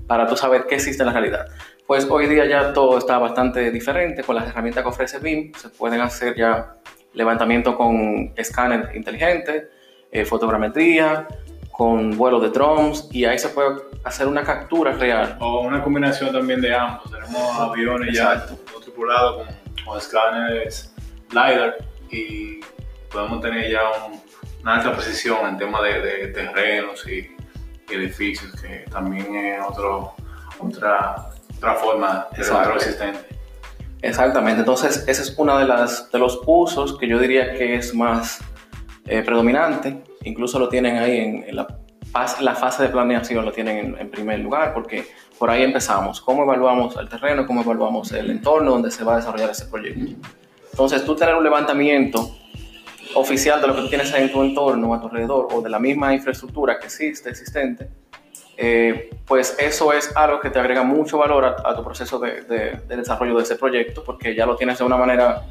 para 0.07 0.27
tú 0.27 0.37
saber 0.37 0.67
qué 0.69 0.77
existe 0.77 1.03
en 1.03 1.07
la 1.07 1.13
realidad. 1.13 1.47
Pues 1.87 2.07
hoy 2.09 2.27
día 2.27 2.47
ya 2.47 2.73
todo 2.73 2.99
está 2.99 3.19
bastante 3.19 3.71
diferente 3.71 4.23
con 4.23 4.37
las 4.37 4.49
herramientas 4.49 4.83
que 4.85 4.89
ofrece 4.89 5.19
BIM. 5.19 5.53
Se 5.55 5.69
pueden 5.71 6.01
hacer 6.01 6.37
ya 6.37 6.77
levantamiento 7.15 7.77
con 7.77 8.33
escáner 8.37 8.95
inteligente, 8.95 9.69
eh, 10.11 10.25
fotogrametría, 10.25 11.27
con 11.71 12.17
vuelo 12.17 12.39
de 12.39 12.51
drones 12.51 13.09
y 13.11 13.25
ahí 13.25 13.39
se 13.39 13.49
puede 13.49 13.83
hacer 14.05 14.29
una 14.29 14.45
captura 14.45 14.93
real. 14.93 15.37
O 15.41 15.63
una 15.63 15.83
combinación 15.83 16.33
también 16.33 16.61
de 16.61 16.75
ambos. 16.75 17.12
Tenemos 17.25 17.59
aviones 17.59 18.17
ya 18.17 18.47
tripulados 18.83 19.47
con, 19.47 19.85
con 19.85 19.99
escáneres 19.99 20.93
LiDAR 21.31 21.77
y 22.11 22.61
podemos 23.11 23.41
tener 23.41 23.71
ya 23.71 23.81
una 24.63 24.77
alta 24.77 24.93
precisión 24.93 25.47
en 25.49 25.59
tema 25.59 25.83
de, 25.83 26.01
de 26.01 26.29
terrenos 26.29 27.07
y 27.07 27.31
edificios, 27.91 28.53
que 28.61 28.85
también 28.91 29.35
es 29.35 29.61
otro, 29.67 30.15
otra, 30.59 31.31
otra 31.57 31.75
forma 31.75 32.27
de 32.37 32.49
control 32.49 32.77
existente. 32.77 33.21
Exactamente, 34.01 34.61
entonces 34.61 35.05
ese 35.07 35.23
es 35.23 35.35
uno 35.37 35.59
de, 35.59 35.65
las, 35.65 36.11
de 36.11 36.19
los 36.19 36.41
usos 36.47 36.99
que 36.99 37.07
yo 37.07 37.19
diría 37.19 37.53
que 37.55 37.77
es 37.77 37.95
más 37.95 38.41
eh, 39.07 39.23
predominante, 39.23 40.03
incluso 40.25 40.59
lo 40.59 40.69
tienen 40.69 40.99
ahí 40.99 41.19
en, 41.19 41.55
la 41.55 41.67
la 42.41 42.55
fase 42.55 42.83
de 42.83 42.89
planeación 42.91 43.45
lo 43.45 43.53
tienen 43.53 43.97
en, 43.99 44.11
primer 44.11 44.41
lugar, 44.41 44.75
porque 44.75 45.07
por 45.43 45.51
ahí 45.51 45.65
empezamos. 45.65 46.21
¿Cómo 46.21 46.45
evaluamos 46.45 46.97
el 46.99 47.09
terreno? 47.09 47.45
¿Cómo 47.49 47.63
evaluamos 47.63 48.13
el 48.13 48.31
entorno 48.31 48.71
donde 48.71 48.93
se 48.93 49.03
va 49.03 49.15
a 49.15 49.17
desarrollar 49.17 49.51
ese 49.51 49.67
proyecto? 49.67 50.29
Entonces, 50.71 51.05
tú 51.05 51.17
tener 51.17 51.35
un 51.35 51.43
levantamiento 51.43 52.37
oficial 53.17 53.61
de 53.61 53.67
lo 53.67 53.75
que 53.75 53.89
tienes 53.89 54.15
en 54.15 54.31
tu 54.31 54.41
entorno, 54.41 54.95
a 54.95 55.01
tu 55.01 55.09
alrededor, 55.09 55.49
o 55.51 55.61
de 55.61 55.69
la 55.69 55.81
misma 55.81 56.15
infraestructura 56.15 56.79
que 56.79 56.87
existe, 56.87 57.29
existente, 57.31 57.91
eh, 58.57 59.11
pues 59.27 59.57
eso 59.59 59.93
es 59.93 60.17
algo 60.17 60.39
que 60.39 60.49
te 60.49 60.61
agrega 60.61 60.85
mucho 60.85 61.19
valor 61.19 61.45
a, 61.45 61.75
tu 61.75 61.83
proceso 61.83 62.21
de, 62.21 62.79
desarrollo 62.87 63.37
de 63.37 63.43
ese 63.43 63.57
proyecto, 63.57 64.05
porque 64.05 64.37
ya 64.37 64.47
lo 64.47 64.55
tienes 64.55 64.79
de 64.79 64.85
una 64.85 64.97
manera 64.97 65.43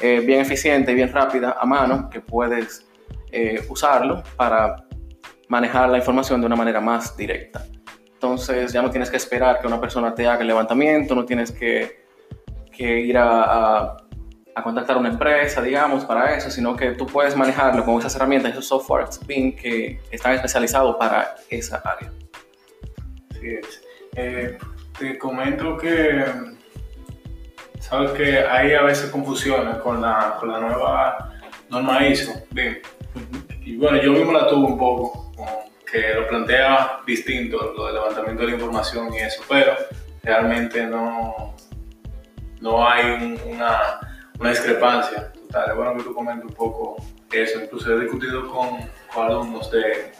eh, 0.00 0.18
bien 0.18 0.40
eficiente 0.40 0.90
y 0.90 0.96
bien 0.96 1.12
rápida 1.12 1.56
a 1.60 1.64
mano, 1.64 2.10
que 2.10 2.20
puedes 2.20 2.88
eh, 3.30 3.64
usarlo 3.68 4.20
para 4.34 4.82
manejar 5.46 5.88
la 5.90 5.98
información 5.98 6.40
de 6.40 6.48
una 6.48 6.56
manera 6.56 6.80
más 6.80 7.16
directa. 7.16 7.64
Entonces 8.18 8.72
ya 8.72 8.82
no 8.82 8.90
tienes 8.90 9.10
que 9.10 9.16
esperar 9.16 9.60
que 9.60 9.68
una 9.68 9.80
persona 9.80 10.12
te 10.12 10.26
haga 10.26 10.40
el 10.40 10.48
levantamiento, 10.48 11.14
no 11.14 11.24
tienes 11.24 11.52
que, 11.52 12.04
que 12.76 12.98
ir 12.98 13.16
a, 13.16 13.96
a, 14.56 14.62
contactar 14.64 14.96
a 14.96 14.98
una 14.98 15.10
empresa, 15.10 15.62
digamos, 15.62 16.04
para 16.04 16.36
eso, 16.36 16.50
sino 16.50 16.74
que 16.74 16.90
tú 16.90 17.06
puedes 17.06 17.36
manejarlo 17.36 17.84
con 17.84 17.96
esas 18.00 18.16
herramientas, 18.16 18.50
esos 18.50 18.66
softwares 18.66 19.24
BIM 19.24 19.54
que 19.54 20.00
están 20.10 20.32
especializados 20.32 20.96
para 20.96 21.36
esa 21.48 21.80
área. 21.84 22.10
Así 23.30 23.50
es. 23.50 23.82
Eh, 24.16 24.58
te 24.98 25.16
comento 25.16 25.76
que, 25.76 26.24
sabes 27.78 28.10
que 28.10 28.40
hay 28.40 28.74
a 28.74 28.82
veces 28.82 29.10
confusiones 29.10 29.76
con 29.76 30.02
la, 30.02 30.38
con 30.40 30.50
la 30.50 30.58
nueva 30.58 31.34
norma 31.70 32.04
ISO, 32.04 32.32
BIM. 32.50 32.78
Y 33.64 33.76
bueno, 33.76 34.02
yo 34.02 34.10
mismo 34.10 34.32
la 34.32 34.48
tuve 34.48 34.66
un 34.66 34.76
poco 34.76 35.27
que 35.90 36.14
lo 36.14 36.26
plantea 36.28 37.00
distinto, 37.06 37.72
lo 37.76 37.86
del 37.86 37.94
levantamiento 37.94 38.42
de 38.42 38.48
la 38.48 38.54
información 38.54 39.12
y 39.14 39.18
eso, 39.18 39.42
pero 39.48 39.72
realmente 40.22 40.84
no, 40.86 41.54
no 42.60 42.88
hay 42.88 43.38
una, 43.46 44.00
una, 44.38 44.50
discrepancia 44.50 45.32
total. 45.32 45.70
Es 45.70 45.76
bueno 45.76 45.96
que 45.96 46.02
tú 46.02 46.14
comentes 46.14 46.46
un 46.46 46.54
poco 46.54 46.96
eso, 47.32 47.60
incluso 47.62 47.92
he 47.92 48.00
discutido 48.00 48.48
con, 48.48 48.78
con 49.12 49.26
alumnos 49.26 49.70
de, 49.70 50.12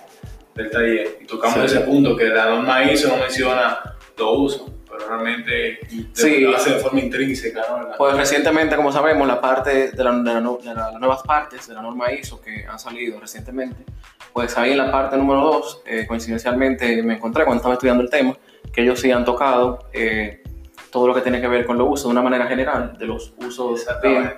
del 0.54 0.70
taller 0.70 1.18
y 1.20 1.26
tocamos 1.26 1.58
ese 1.58 1.80
punto 1.80 2.16
que 2.16 2.24
la 2.24 2.46
norma 2.46 2.84
ISO 2.84 3.08
no 3.08 3.16
menciona 3.16 3.78
los 4.16 4.38
usos 4.38 4.77
realmente 5.08 5.80
sí. 6.12 6.40
lo 6.40 6.56
hace 6.56 6.74
de 6.74 6.78
forma 6.80 7.00
intrínseca. 7.00 7.62
¿no? 7.68 7.88
Pues 7.96 8.16
recientemente, 8.16 8.76
como 8.76 8.92
sabemos, 8.92 9.26
la 9.26 9.40
parte 9.40 9.90
de, 9.90 10.04
la, 10.04 10.12
de, 10.12 10.74
las 10.74 10.94
nuevas 10.94 11.22
partes 11.22 11.66
de 11.66 11.74
la 11.74 11.82
norma 11.82 12.12
ISO 12.12 12.40
que 12.40 12.66
han 12.66 12.78
salido 12.78 13.18
recientemente, 13.18 13.84
pues 14.32 14.56
ahí 14.56 14.72
en 14.72 14.78
la 14.78 14.90
parte 14.90 15.16
número 15.16 15.40
2, 15.40 15.82
eh, 15.86 16.06
coincidencialmente 16.06 17.02
me 17.02 17.14
encontré 17.14 17.44
cuando 17.44 17.60
estaba 17.60 17.74
estudiando 17.74 18.02
el 18.02 18.10
tema, 18.10 18.36
que 18.72 18.82
ellos 18.82 19.00
sí 19.00 19.10
han 19.10 19.24
tocado 19.24 19.88
eh, 19.92 20.42
todo 20.90 21.06
lo 21.08 21.14
que 21.14 21.20
tiene 21.20 21.40
que 21.40 21.48
ver 21.48 21.66
con 21.66 21.78
los 21.78 21.88
usos 21.88 22.04
de 22.04 22.10
una 22.10 22.22
manera 22.22 22.46
general, 22.46 22.96
de 22.98 23.06
los 23.06 23.34
usos 23.38 23.86
bien. 24.02 24.34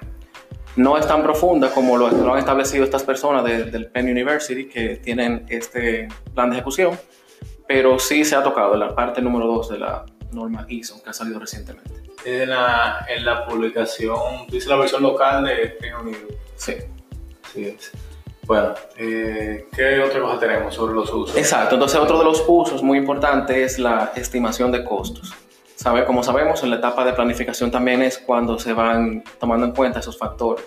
No 0.76 0.96
es 0.96 1.06
tan 1.06 1.22
profunda 1.22 1.70
como 1.70 1.96
lo, 1.96 2.10
lo 2.10 2.32
han 2.32 2.38
establecido 2.38 2.84
estas 2.84 3.02
personas 3.02 3.44
del 3.44 3.86
Penn 3.88 4.08
University 4.08 4.68
que 4.68 4.96
tienen 4.96 5.44
este 5.48 6.06
plan 6.32 6.48
de 6.48 6.56
ejecución, 6.56 6.96
pero 7.66 7.98
sí 7.98 8.24
se 8.24 8.36
ha 8.36 8.42
tocado 8.42 8.74
en 8.74 8.80
la 8.80 8.94
parte 8.94 9.20
número 9.20 9.46
2 9.46 9.68
de 9.70 9.78
la 9.78 10.04
norma 10.32 10.66
ISO 10.68 11.02
que 11.02 11.10
ha 11.10 11.12
salido 11.12 11.38
recientemente. 11.38 11.90
En 12.24 12.50
la, 12.50 13.06
en 13.08 13.24
la 13.24 13.46
publicación, 13.46 14.46
dice 14.48 14.68
la 14.68 14.76
versión 14.76 15.02
local 15.02 15.44
de 15.44 15.78
Reino 15.80 16.00
Unido. 16.02 16.28
Sí. 16.56 16.74
Sí, 17.52 17.64
es. 17.64 17.92
Bueno, 18.46 18.74
eh, 18.96 19.68
¿qué 19.74 20.00
otra 20.00 20.20
cosa 20.20 20.38
tenemos 20.38 20.74
sobre 20.74 20.94
los 20.94 21.12
usos? 21.12 21.36
Exacto, 21.36 21.76
entonces 21.76 21.98
otro 22.00 22.18
de 22.18 22.24
los 22.24 22.44
usos 22.46 22.82
muy 22.82 22.98
importante 22.98 23.62
es 23.62 23.78
la 23.78 24.12
estimación 24.16 24.72
de 24.72 24.84
costos. 24.84 25.32
Sabe, 25.76 26.04
como 26.04 26.22
sabemos, 26.22 26.62
en 26.62 26.70
la 26.70 26.76
etapa 26.76 27.04
de 27.04 27.12
planificación 27.12 27.70
también 27.70 28.02
es 28.02 28.18
cuando 28.18 28.58
se 28.58 28.72
van 28.72 29.22
tomando 29.38 29.66
en 29.66 29.72
cuenta 29.72 30.00
esos 30.00 30.18
factores. 30.18 30.64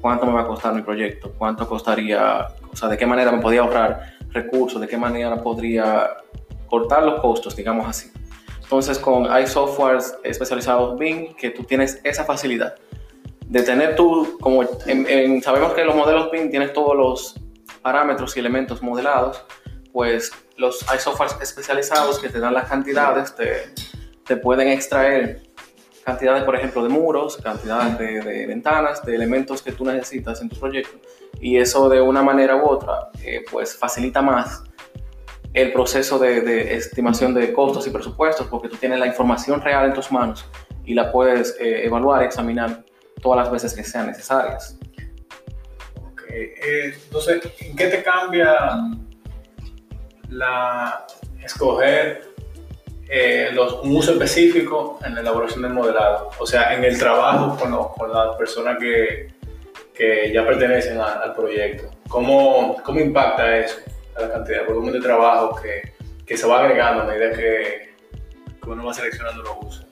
¿Cuánto 0.00 0.24
me 0.26 0.32
va 0.32 0.40
a 0.40 0.46
costar 0.46 0.74
mi 0.74 0.82
proyecto? 0.82 1.32
¿Cuánto 1.36 1.68
costaría? 1.68 2.48
O 2.72 2.74
sea, 2.74 2.88
¿de 2.88 2.96
qué 2.96 3.06
manera 3.06 3.30
me 3.30 3.38
podría 3.38 3.60
ahorrar 3.60 4.14
recursos? 4.30 4.80
¿De 4.80 4.88
qué 4.88 4.96
manera 4.96 5.42
podría 5.42 6.08
cortar 6.66 7.02
los 7.02 7.20
costos, 7.20 7.54
digamos 7.54 7.86
así? 7.86 8.10
Entonces, 8.70 9.00
con 9.00 9.28
hay 9.28 9.48
softwares 9.48 10.16
especializados 10.22 10.96
BIM 10.96 11.34
que 11.34 11.50
tú 11.50 11.64
tienes 11.64 12.00
esa 12.04 12.24
facilidad 12.24 12.76
de 13.44 13.64
tener 13.64 13.96
tú, 13.96 14.38
como 14.40 14.62
sabemos 15.42 15.72
que 15.72 15.82
los 15.82 15.96
modelos 15.96 16.30
BIM 16.30 16.52
tienes 16.52 16.72
todos 16.72 16.96
los 16.96 17.34
parámetros 17.82 18.36
y 18.36 18.38
elementos 18.38 18.80
modelados, 18.80 19.44
pues 19.92 20.30
los, 20.56 20.88
hay 20.88 21.00
softwares 21.00 21.34
especializados 21.42 22.20
que 22.20 22.28
te 22.28 22.38
dan 22.38 22.54
las 22.54 22.68
cantidades, 22.68 23.34
te, 23.34 23.74
te 24.24 24.36
pueden 24.36 24.68
extraer 24.68 25.42
cantidades, 26.04 26.44
por 26.44 26.54
ejemplo, 26.54 26.84
de 26.84 26.90
muros, 26.90 27.38
cantidades 27.38 27.98
de, 27.98 28.46
ventanas, 28.46 29.04
de 29.04 29.16
elementos 29.16 29.62
que 29.62 29.72
tú 29.72 29.84
necesitas 29.84 30.40
en 30.42 30.48
tu 30.48 30.54
proyecto. 30.60 30.96
Y 31.40 31.56
eso 31.56 31.88
de 31.88 32.00
una 32.00 32.22
manera 32.22 32.54
u 32.54 32.68
otra, 32.68 33.10
eh, 33.24 33.44
pues 33.50 33.76
facilita 33.76 34.22
más 34.22 34.62
el 35.52 35.72
proceso 35.72 36.18
de, 36.18 36.40
de, 36.42 36.74
estimación 36.74 37.34
de 37.34 37.52
costos 37.52 37.86
y 37.86 37.90
presupuestos, 37.90 38.46
porque 38.46 38.68
tú 38.68 38.76
tienes 38.76 38.98
la 38.98 39.06
información 39.06 39.60
real 39.60 39.86
en 39.86 39.94
tus 39.94 40.12
manos 40.12 40.46
y 40.84 40.94
la 40.94 41.10
puedes 41.10 41.56
eh, 41.60 41.84
evaluar, 41.84 42.22
examinar 42.22 42.84
todas 43.20 43.38
las 43.44 43.50
veces 43.50 43.74
que 43.74 43.84
sean 43.84 44.06
necesarias. 44.06 44.78
Ok, 45.96 46.22
eh, 46.30 46.94
entonces, 47.04 47.42
¿en 47.60 47.76
qué 47.76 47.86
te 47.86 48.02
cambia 48.02 48.56
la 50.28 51.06
escoger 51.44 52.30
eh, 53.08 53.50
los, 53.52 53.82
un 53.82 53.96
uso 53.96 54.12
específico 54.12 55.00
en 55.04 55.16
la 55.16 55.20
elaboración 55.20 55.62
del 55.62 55.74
modelado? 55.74 56.30
O 56.38 56.46
sea, 56.46 56.74
en 56.74 56.84
el 56.84 56.96
trabajo 56.98 57.56
con, 57.58 57.76
con 57.92 58.12
las 58.12 58.36
personas 58.36 58.78
que, 58.78 59.34
que 59.92 60.32
ya 60.32 60.46
pertenecen 60.46 60.98
al 61.00 61.34
proyecto. 61.34 61.90
¿Cómo, 62.08 62.76
¿Cómo 62.82 63.00
impacta 63.00 63.58
eso 63.58 63.78
a 63.86 63.89
la 64.20 64.32
cantidad 64.32 64.60
de 64.60 64.66
volumen 64.66 64.92
de 64.92 65.00
trabajo 65.00 65.60
que, 65.60 65.94
que 66.24 66.36
se 66.36 66.46
va 66.46 66.60
agregando 66.60 67.02
a 67.02 67.06
medida 67.06 67.32
que, 67.32 67.94
que 68.62 68.70
uno 68.70 68.84
va 68.84 68.94
seleccionando 68.94 69.42
los 69.42 69.52
usos? 69.62 69.86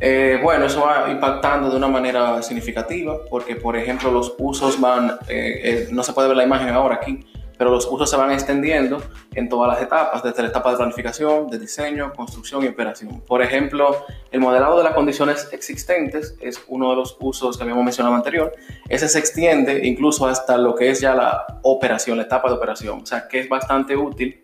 Eh, 0.00 0.38
bueno, 0.42 0.66
eso 0.66 0.82
va 0.82 1.10
impactando 1.10 1.70
de 1.70 1.76
una 1.76 1.88
manera 1.88 2.40
significativa 2.42 3.18
porque, 3.28 3.56
por 3.56 3.76
ejemplo, 3.76 4.12
los 4.12 4.34
usos 4.38 4.80
van, 4.80 5.18
eh, 5.28 5.60
eh, 5.64 5.88
no 5.90 6.04
se 6.04 6.12
puede 6.12 6.28
ver 6.28 6.36
la 6.36 6.44
imagen 6.44 6.68
ahora 6.68 6.96
aquí, 6.96 7.26
pero 7.58 7.70
los 7.70 7.86
usos 7.90 8.08
se 8.08 8.16
van 8.16 8.30
extendiendo 8.30 9.02
en 9.34 9.48
todas 9.48 9.68
las 9.68 9.82
etapas, 9.82 10.22
desde 10.22 10.42
la 10.42 10.48
etapa 10.48 10.70
de 10.70 10.76
planificación, 10.76 11.48
de 11.48 11.58
diseño, 11.58 12.12
construcción 12.14 12.64
y 12.64 12.68
operación. 12.68 13.20
Por 13.26 13.42
ejemplo, 13.42 14.06
el 14.30 14.40
modelado 14.40 14.78
de 14.78 14.84
las 14.84 14.94
condiciones 14.94 15.48
existentes 15.52 16.36
es 16.40 16.62
uno 16.68 16.90
de 16.90 16.96
los 16.96 17.16
usos 17.20 17.56
que 17.56 17.64
habíamos 17.64 17.84
mencionado 17.84 18.14
anterior. 18.14 18.52
Ese 18.88 19.08
se 19.08 19.18
extiende 19.18 19.86
incluso 19.86 20.26
hasta 20.26 20.56
lo 20.56 20.76
que 20.76 20.90
es 20.90 21.00
ya 21.00 21.14
la 21.14 21.58
operación, 21.62 22.16
la 22.16 22.24
etapa 22.24 22.48
de 22.48 22.54
operación, 22.54 23.00
o 23.02 23.06
sea 23.06 23.26
que 23.28 23.40
es 23.40 23.48
bastante 23.48 23.96
útil. 23.96 24.40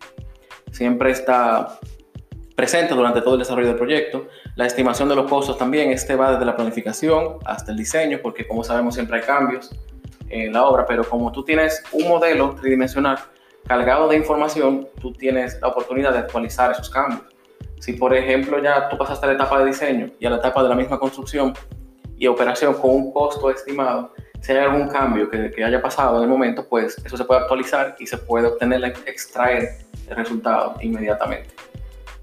Siempre 0.71 1.11
está 1.11 1.79
presente 2.55 2.93
durante 2.93 3.21
todo 3.21 3.35
el 3.35 3.39
desarrollo 3.39 3.67
del 3.67 3.77
proyecto. 3.77 4.27
La 4.55 4.65
estimación 4.65 5.07
de 5.07 5.15
los 5.15 5.29
costos 5.29 5.57
también, 5.57 5.91
este 5.91 6.15
va 6.15 6.31
desde 6.31 6.45
la 6.45 6.55
planificación 6.55 7.37
hasta 7.45 7.71
el 7.71 7.77
diseño, 7.77 8.19
porque 8.21 8.45
como 8.45 8.63
sabemos 8.63 8.95
siempre 8.95 9.19
hay 9.19 9.23
cambios 9.23 9.71
en 10.29 10.53
la 10.53 10.65
obra, 10.65 10.85
pero 10.85 11.03
como 11.03 11.31
tú 11.31 11.43
tienes 11.43 11.83
un 11.91 12.07
modelo 12.07 12.55
tridimensional 12.55 13.17
cargado 13.67 14.07
de 14.07 14.17
información, 14.17 14.87
tú 15.01 15.11
tienes 15.13 15.59
la 15.61 15.69
oportunidad 15.69 16.13
de 16.13 16.19
actualizar 16.19 16.71
esos 16.71 16.89
cambios. 16.89 17.23
Si 17.79 17.93
por 17.93 18.15
ejemplo 18.15 18.61
ya 18.61 18.89
tú 18.89 18.97
pasaste 18.97 19.25
a 19.25 19.29
la 19.29 19.35
etapa 19.35 19.59
de 19.59 19.65
diseño 19.65 20.11
y 20.19 20.25
a 20.25 20.29
la 20.29 20.37
etapa 20.37 20.63
de 20.63 20.69
la 20.69 20.75
misma 20.75 20.99
construcción 20.99 21.53
y 22.17 22.27
operación 22.27 22.73
con 22.75 22.91
un 22.91 23.11
costo 23.11 23.49
estimado, 23.49 24.13
si 24.41 24.51
hay 24.51 24.59
algún 24.59 24.87
cambio 24.87 25.29
que, 25.29 25.51
que 25.51 25.63
haya 25.63 25.81
pasado 25.81 26.17
en 26.17 26.23
el 26.23 26.29
momento, 26.29 26.67
pues 26.67 26.97
eso 27.03 27.17
se 27.17 27.23
puede 27.25 27.41
actualizar 27.41 27.95
y 27.99 28.05
se 28.05 28.17
puede 28.17 28.47
obtener, 28.47 28.83
extraer 29.05 29.79
el 30.07 30.15
resultado 30.15 30.75
inmediatamente 30.81 31.49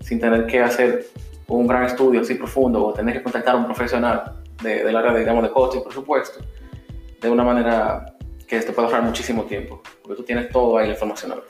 sin 0.02 0.21
tener 0.21 0.47
que 0.47 0.61
hacer 0.61 1.06
un 1.47 1.66
gran 1.66 1.85
estudio 1.85 2.21
así 2.21 2.35
profundo 2.35 2.85
o 2.85 2.92
tener 2.92 3.14
que 3.14 3.23
contactar 3.23 3.54
a 3.54 3.59
un 3.59 3.66
profesional 3.66 4.35
de, 4.62 4.85
del 4.85 4.97
área 4.97 5.14
digamos, 5.14 5.42
de 5.42 5.50
costo 5.50 5.78
y 5.78 5.80
presupuesto 5.80 6.40
de 7.23 7.31
una 7.31 7.45
manera 7.45 8.17
que 8.47 8.61
te 8.61 8.73
puede 8.73 8.87
ahorrar 8.87 9.02
muchísimo 9.02 9.45
tiempo, 9.45 9.83
porque 10.02 10.17
tú 10.17 10.23
tienes 10.25 10.50
todo 10.50 10.76
ahí 10.76 10.87
la 10.87 10.93
información. 10.93 11.41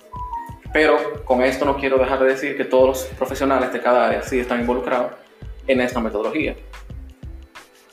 Pero 0.73 1.25
con 1.25 1.43
esto 1.43 1.65
no 1.65 1.77
quiero 1.77 1.99
dejar 1.99 2.21
de 2.21 2.27
decir 2.27 2.57
que 2.57 2.65
todos 2.65 2.87
los 2.87 3.05
profesionales 3.19 3.73
de 3.73 3.81
cada 3.81 4.07
área 4.07 4.23
sí 4.23 4.39
están 4.39 4.61
involucrados 4.61 5.13
en 5.67 5.81
esta 5.81 6.01
metodología. 6.01 6.55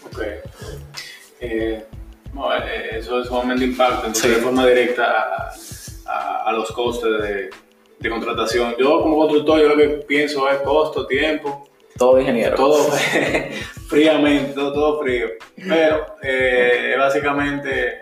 Ok. 0.05 0.21
Eh, 0.21 0.43
eh 1.41 1.85
eso 2.91 3.21
es 3.21 3.27
sumamente 3.27 3.65
impacta 3.65 4.07
de 4.07 4.35
forma 4.35 4.67
directa 4.67 5.51
a, 6.05 6.43
a 6.45 6.51
los 6.51 6.71
costes 6.71 7.21
de, 7.21 7.49
de 7.99 8.09
contratación. 8.09 8.75
Yo 8.77 9.01
como 9.01 9.17
constructor, 9.17 9.59
yo 9.59 9.69
lo 9.69 9.77
que 9.77 9.89
pienso 10.07 10.49
es 10.49 10.59
costo, 10.59 11.05
tiempo. 11.05 11.68
Todo 11.99 12.19
ingeniero. 12.19 12.55
Todo 12.55 12.91
fríamente, 13.87 14.53
todo, 14.53 15.01
frío. 15.01 15.27
Pero 15.55 16.05
eh, 16.23 16.95
básicamente 16.97 17.99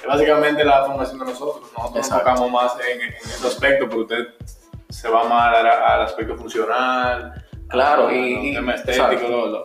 es 0.00 0.06
básicamente 0.06 0.64
la 0.64 0.84
formación 0.84 1.18
de 1.20 1.24
nosotros. 1.26 1.62
Nosotros 1.72 1.94
nos 1.96 2.06
Exacto. 2.06 2.30
enfocamos 2.30 2.50
más 2.50 2.72
en, 2.88 3.00
en 3.00 3.14
ese 3.14 3.46
aspecto, 3.46 3.88
porque 3.88 4.02
usted 4.14 4.28
se 4.88 5.08
va 5.08 5.24
más 5.24 5.56
al, 5.56 6.02
aspecto 6.02 6.36
funcional, 6.36 7.32
Claro, 7.68 8.08
a- 8.08 8.14
y- 8.14 8.52
tema 8.54 8.74
estético, 8.74 9.28
lo- 9.28 9.46
lo- 9.46 9.64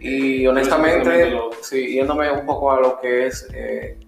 Y 0.00 0.46
honestamente, 0.46 1.30
lo- 1.30 1.50
sí, 1.62 1.94
yéndome 1.94 2.30
un 2.30 2.46
poco 2.46 2.72
a 2.72 2.80
lo 2.80 3.00
que 3.00 3.26
es 3.26 3.48
eh, 3.54 3.98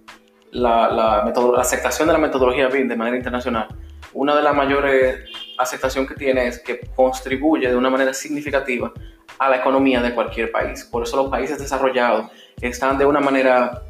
la, 0.51 0.87
la, 0.89 1.25
la 1.33 1.61
aceptación 1.61 2.07
de 2.07 2.13
la 2.13 2.19
metodología 2.19 2.67
BIM 2.69 2.87
de 2.87 2.95
manera 2.95 3.17
internacional, 3.17 3.67
una 4.13 4.35
de 4.35 4.41
las 4.41 4.55
mayores 4.55 5.19
aceptación 5.57 6.05
que 6.07 6.15
tiene 6.15 6.47
es 6.47 6.59
que 6.59 6.79
contribuye 6.95 7.67
de 7.69 7.75
una 7.75 7.89
manera 7.89 8.13
significativa 8.13 8.91
a 9.39 9.49
la 9.49 9.57
economía 9.57 10.01
de 10.01 10.13
cualquier 10.13 10.51
país. 10.51 10.83
Por 10.85 11.03
eso 11.03 11.17
los 11.17 11.29
países 11.29 11.59
desarrollados 11.59 12.31
están 12.61 12.97
de 12.97 13.05
una 13.05 13.19
manera 13.19 13.83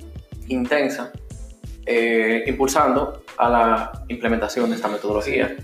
intensa 0.48 1.12
eh, 1.86 2.44
impulsando 2.48 3.24
a 3.38 3.50
la 3.50 4.04
implementación 4.08 4.70
de 4.70 4.76
esta 4.76 4.88
metodología, 4.88 5.56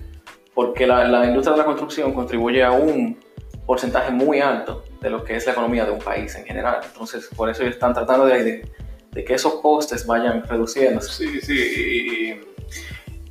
porque 0.53 0.85
la, 0.85 1.03
la 1.07 1.25
industria 1.25 1.53
de 1.53 1.59
la 1.59 1.65
construcción 1.65 2.13
contribuye 2.13 2.63
a 2.63 2.71
un 2.71 3.17
porcentaje 3.65 4.11
muy 4.11 4.39
alto 4.39 4.83
de 5.01 5.09
lo 5.09 5.23
que 5.23 5.35
es 5.35 5.45
la 5.45 5.53
economía 5.53 5.85
de 5.85 5.91
un 5.91 5.99
país 5.99 6.35
en 6.35 6.45
general. 6.45 6.79
Entonces, 6.83 7.29
por 7.35 7.49
eso 7.49 7.63
ellos 7.63 7.75
están 7.75 7.93
tratando 7.93 8.25
de, 8.25 8.43
de, 8.43 8.71
de 9.11 9.23
que 9.23 9.33
esos 9.33 9.55
costes 9.61 10.05
vayan 10.05 10.43
reduciéndose. 10.47 11.11
Sí, 11.11 11.41
sí, 11.41 11.53
y, 11.53 12.31
y- 12.31 12.41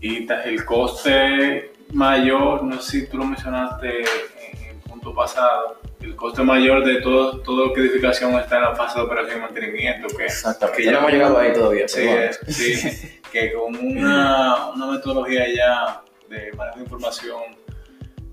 y 0.02 0.26
el 0.46 0.64
coste 0.64 1.72
mayor, 1.92 2.62
no 2.64 2.80
sé 2.80 3.00
si 3.02 3.06
tú 3.08 3.18
lo 3.18 3.24
mencionaste 3.24 4.00
en 4.00 4.68
el 4.70 4.76
punto 4.76 5.14
pasado, 5.14 5.80
el 6.00 6.16
coste 6.16 6.42
mayor 6.42 6.84
de 6.84 7.00
todo, 7.00 7.72
que 7.72 7.80
edificación 7.80 8.34
está 8.34 8.56
en 8.56 8.62
la 8.62 8.74
fase 8.76 8.98
de 8.98 9.04
operación 9.04 9.38
y 9.38 9.40
mantenimiento, 9.42 10.08
que, 10.16 10.24
Exactamente. 10.26 10.78
que 10.78 10.84
ya 10.86 10.92
no 10.92 10.98
hemos 11.00 11.12
llegado 11.12 11.38
ahí 11.38 11.52
todavía. 11.52 11.88
Sí, 11.88 12.00
pero 12.02 12.10
bueno. 12.12 12.24
eh, 12.30 12.32
sí, 12.52 13.20
que 13.32 13.52
con 13.52 13.76
una, 13.76 14.68
una 14.70 14.86
metodología 14.86 15.44
ya 15.54 16.02
de 16.28 16.52
manejo 16.54 16.78
de 16.78 16.82
información 16.84 17.40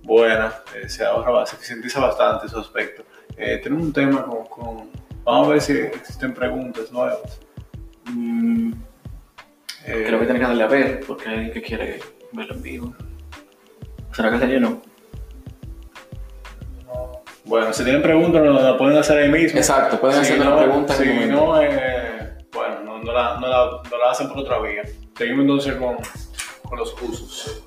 buena, 0.03 0.53
eh, 0.75 0.87
se 0.87 1.03
ahorra, 1.05 1.45
se 1.45 1.55
eficientiza 1.55 1.99
bastante 1.99 2.47
esos 2.47 2.65
aspectos. 2.65 3.05
Eh, 3.35 3.59
tenemos 3.61 3.85
un 3.87 3.93
tema 3.93 4.23
con, 4.25 4.45
con- 4.45 4.89
Vamos 5.23 5.47
a 5.47 5.51
ver 5.51 5.61
si 5.61 5.73
existen 5.73 6.33
preguntas 6.33 6.89
nuevas. 6.91 7.39
Mm, 8.05 8.71
Eh, 9.85 10.03
creo 10.07 10.19
que 10.19 10.25
tiene 10.25 10.39
que 10.39 10.45
darle 10.45 10.63
a 10.63 10.67
ver, 10.67 10.99
porque 11.07 11.27
hay 11.29 11.35
alguien 11.35 11.53
que 11.53 11.61
quiere 11.61 11.99
verlo 12.33 12.55
en 12.55 12.61
vivo. 12.61 12.95
¿Será 14.17 14.31
que 14.31 14.39
se 14.39 14.47
llenó? 14.47 14.81
Bueno, 17.45 17.71
si 17.71 17.83
tienen 17.83 18.01
preguntas, 18.01 18.41
nos 18.43 18.63
la 18.63 18.75
pueden 18.75 18.97
hacer 18.97 19.19
ahí 19.19 19.29
mismo. 19.29 19.59
Exacto, 19.59 19.99
pueden 20.01 20.15
Si 20.25 20.33
hacerme 20.33 20.45
no, 20.45 20.55
la 20.55 20.63
pregunta 20.63 20.93
en 20.95 20.99
Si 20.99 21.07
el 21.07 21.13
momento. 21.13 21.35
no, 21.35 21.61
eh, 21.61 22.37
bueno, 22.51 22.79
no, 22.83 22.97
no 23.03 23.11
la, 23.13 23.39
no, 23.39 23.47
la, 23.47 23.65
no 23.91 23.97
la 23.97 24.09
hacen 24.11 24.27
por 24.29 24.39
otra 24.39 24.59
vía. 24.59 24.81
Seguimos 25.15 25.41
entonces 25.43 25.75
con, 25.75 25.97
con 26.67 26.79
los 26.79 26.99
usos. 26.99 27.63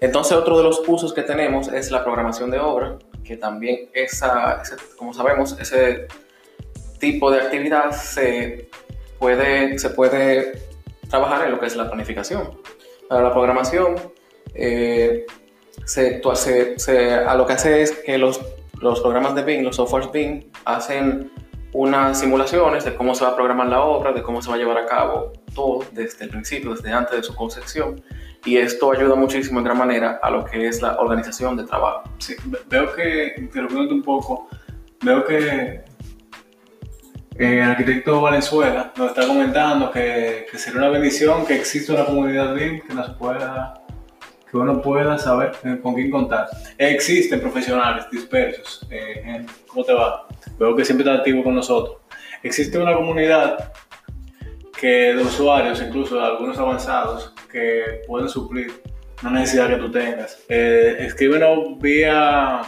Entonces, 0.00 0.32
otro 0.36 0.56
de 0.58 0.62
los 0.62 0.80
usos 0.86 1.12
que 1.12 1.22
tenemos 1.22 1.66
es 1.66 1.90
la 1.90 2.04
programación 2.04 2.52
de 2.52 2.60
obra, 2.60 2.98
que 3.24 3.36
también 3.36 3.90
esa, 3.92 4.62
ese- 4.62 4.76
como 4.96 5.12
sabemos, 5.12 5.58
ese 5.60 6.06
tipo 7.00 7.32
de 7.32 7.40
actividad 7.40 7.90
se 7.90 8.70
puede, 9.18 9.76
se 9.80 9.90
puede 9.90 10.62
trabajar 11.10 11.46
en 11.46 11.50
lo 11.50 11.58
que 11.58 11.66
es 11.66 11.74
la 11.74 11.88
planificación. 11.88 12.58
Para 13.08 13.22
la 13.24 13.32
programación, 13.32 13.96
eh, 14.54 15.26
se, 15.84 16.20
hace- 16.30 16.78
se- 16.78 17.14
a 17.14 17.34
lo 17.34 17.46
que 17.46 17.52
hace 17.54 17.82
es 17.82 17.92
que 17.92 18.18
los, 18.18 18.40
los 18.80 19.00
programas 19.00 19.34
de 19.34 19.42
BIM, 19.42 19.62
los 19.64 19.76
softwares 19.76 20.10
BIM, 20.12 20.44
hacen 20.64 21.30
unas 21.72 22.18
simulaciones 22.18 22.84
de 22.84 22.94
cómo 22.96 23.14
se 23.14 23.24
va 23.24 23.30
a 23.30 23.36
programar 23.36 23.68
la 23.68 23.82
obra, 23.82 24.12
de 24.12 24.22
cómo 24.22 24.42
se 24.42 24.48
va 24.50 24.56
a 24.56 24.58
llevar 24.58 24.78
a 24.78 24.86
cabo 24.86 25.32
todo 25.54 25.84
desde 25.92 26.24
el 26.24 26.30
principio, 26.30 26.74
desde 26.74 26.92
antes 26.92 27.16
de 27.16 27.22
su 27.22 27.34
concepción 27.34 28.02
y 28.44 28.56
esto 28.56 28.90
ayuda 28.90 29.14
muchísimo 29.14 29.58
en 29.60 29.66
gran 29.66 29.76
manera 29.78 30.18
a 30.22 30.30
lo 30.30 30.44
que 30.46 30.66
es 30.66 30.80
la 30.80 30.96
organización 30.98 31.56
de 31.56 31.64
trabajo. 31.64 32.04
Sí, 32.18 32.34
ve- 32.46 32.58
veo 32.68 32.92
que, 32.94 33.34
interrumpiéndote 33.36 33.94
un 33.94 34.02
poco, 34.02 34.48
veo 35.02 35.24
que 35.24 35.38
eh, 37.38 37.58
el 37.58 37.62
arquitecto 37.62 38.20
Valenzuela 38.20 38.92
nos 38.96 39.08
está 39.10 39.26
comentando 39.26 39.90
que, 39.90 40.46
que 40.50 40.58
sería 40.58 40.78
una 40.80 40.88
bendición 40.90 41.46
que 41.46 41.54
exista 41.56 41.92
una 41.92 42.04
comunidad 42.06 42.54
BIM 42.54 42.80
que 42.80 42.94
nos 42.94 43.10
pueda, 43.10 43.74
que 44.50 44.56
uno 44.56 44.82
pueda 44.82 45.16
saber 45.18 45.52
con 45.82 45.94
quién 45.94 46.10
contar. 46.10 46.48
Existen 46.76 47.40
profesionales 47.40 48.06
dispersos. 48.10 48.86
eh, 48.90 49.46
¿Cómo 49.68 49.84
te 49.84 49.92
va? 49.92 50.26
Veo 50.58 50.74
que 50.74 50.84
siempre 50.84 51.04
está 51.06 51.18
activo 51.18 51.44
con 51.44 51.54
nosotros. 51.54 51.98
Existe 52.42 52.78
una 52.78 52.94
comunidad 52.94 53.72
que 54.78 55.14
de 55.14 55.22
usuarios, 55.22 55.82
incluso 55.86 56.20
algunos 56.20 56.58
avanzados, 56.58 57.34
que 57.52 58.00
pueden 58.06 58.28
suplir 58.28 58.72
una 59.22 59.32
necesidad 59.40 59.68
que 59.68 59.76
tú 59.76 59.90
tengas. 59.90 60.42
Eh, 60.48 60.96
escríbenos 61.00 61.78
vía, 61.78 62.62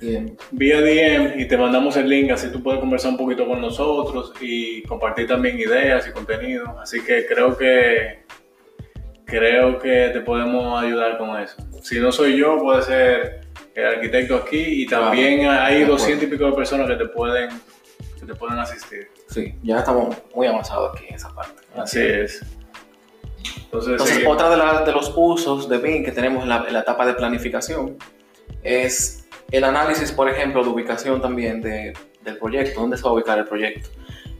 Bien. 0.00 0.36
vía 0.52 0.80
DM 0.80 1.40
y 1.40 1.48
te 1.48 1.56
mandamos 1.58 1.96
el 1.96 2.08
link, 2.08 2.30
así 2.30 2.52
tú 2.52 2.62
puedes 2.62 2.78
conversar 2.78 3.10
un 3.10 3.16
poquito 3.16 3.46
con 3.46 3.60
nosotros 3.60 4.32
y 4.40 4.82
compartir 4.84 5.26
también 5.26 5.58
ideas 5.58 6.06
y 6.08 6.12
contenido. 6.12 6.78
Así 6.80 7.02
que 7.02 7.26
creo 7.26 7.56
que 7.58 8.25
creo 9.26 9.78
que 9.78 10.10
te 10.12 10.20
podemos 10.20 10.82
ayudar 10.82 11.18
con 11.18 11.38
eso. 11.38 11.56
Si 11.82 11.98
no 12.00 12.10
soy 12.12 12.38
yo, 12.38 12.58
puede 12.58 12.80
ser 12.82 13.40
el 13.74 13.84
arquitecto 13.86 14.36
aquí 14.36 14.82
y 14.82 14.86
también 14.86 15.40
Claro. 15.40 15.64
hay. 15.66 15.84
200 15.84 16.24
y 16.26 16.30
pico 16.30 16.46
de 16.46 16.52
personas 16.52 16.88
que 16.88 16.94
te 16.96 17.06
pueden, 17.06 17.50
que 18.18 18.24
te 18.26 18.34
pueden 18.34 18.58
asistir. 18.58 19.08
Sí, 19.28 19.54
ya 19.62 19.80
estamos 19.80 20.16
muy 20.34 20.46
avanzados 20.46 20.96
aquí 20.96 21.06
en 21.08 21.16
esa 21.16 21.34
parte. 21.34 21.62
Así 21.76 22.00
es. 22.00 22.42
Entonces, 23.64 23.92
Entonces, 23.92 24.24
otra 24.26 24.48
de, 24.50 24.56
las- 24.56 24.86
de 24.86 24.92
los 24.92 25.12
usos 25.14 25.68
de 25.68 25.78
BIM 25.78 26.04
que 26.04 26.12
tenemos 26.12 26.42
en 26.44 26.48
la, 26.48 26.64
en 26.66 26.72
la 26.72 26.80
etapa 26.80 27.04
de 27.04 27.12
planificación 27.14 27.98
es 28.62 29.28
el 29.50 29.64
análisis, 29.64 30.10
por 30.12 30.28
ejemplo, 30.28 30.62
de 30.64 30.70
ubicación 30.70 31.20
también 31.20 31.60
de- 31.60 31.92
del 32.22 32.38
proyecto, 32.38 32.80
dónde 32.80 32.96
se 32.96 33.02
va 33.04 33.10
a 33.10 33.12
ubicar 33.14 33.38
el 33.38 33.44
proyecto. 33.44 33.88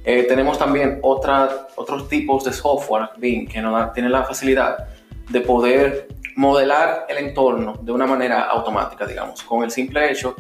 Eh, 0.09 0.23
tenemos 0.23 0.57
también 0.59 1.01
otra, 1.03 1.66
otros 1.75 2.09
tipos 2.09 2.45
de 2.45 2.53
software 2.53 3.09
BIM 3.19 3.49
que 3.49 3.61
nos 3.61 3.73
da- 3.75 3.92
tienen 3.92 4.12
la 4.12 4.23
facilidad 4.23 4.87
de 5.29 5.40
poder 5.40 6.07
modelar 6.37 7.07
el 7.09 7.19
entorno 7.19 7.75
de 7.83 7.90
una 7.90 8.07
manera 8.07 8.42
automática, 8.45 9.05
digamos, 9.05 9.42
con 9.42 9.64
el 9.64 9.71
simple 9.73 10.11
hecho 10.12 10.37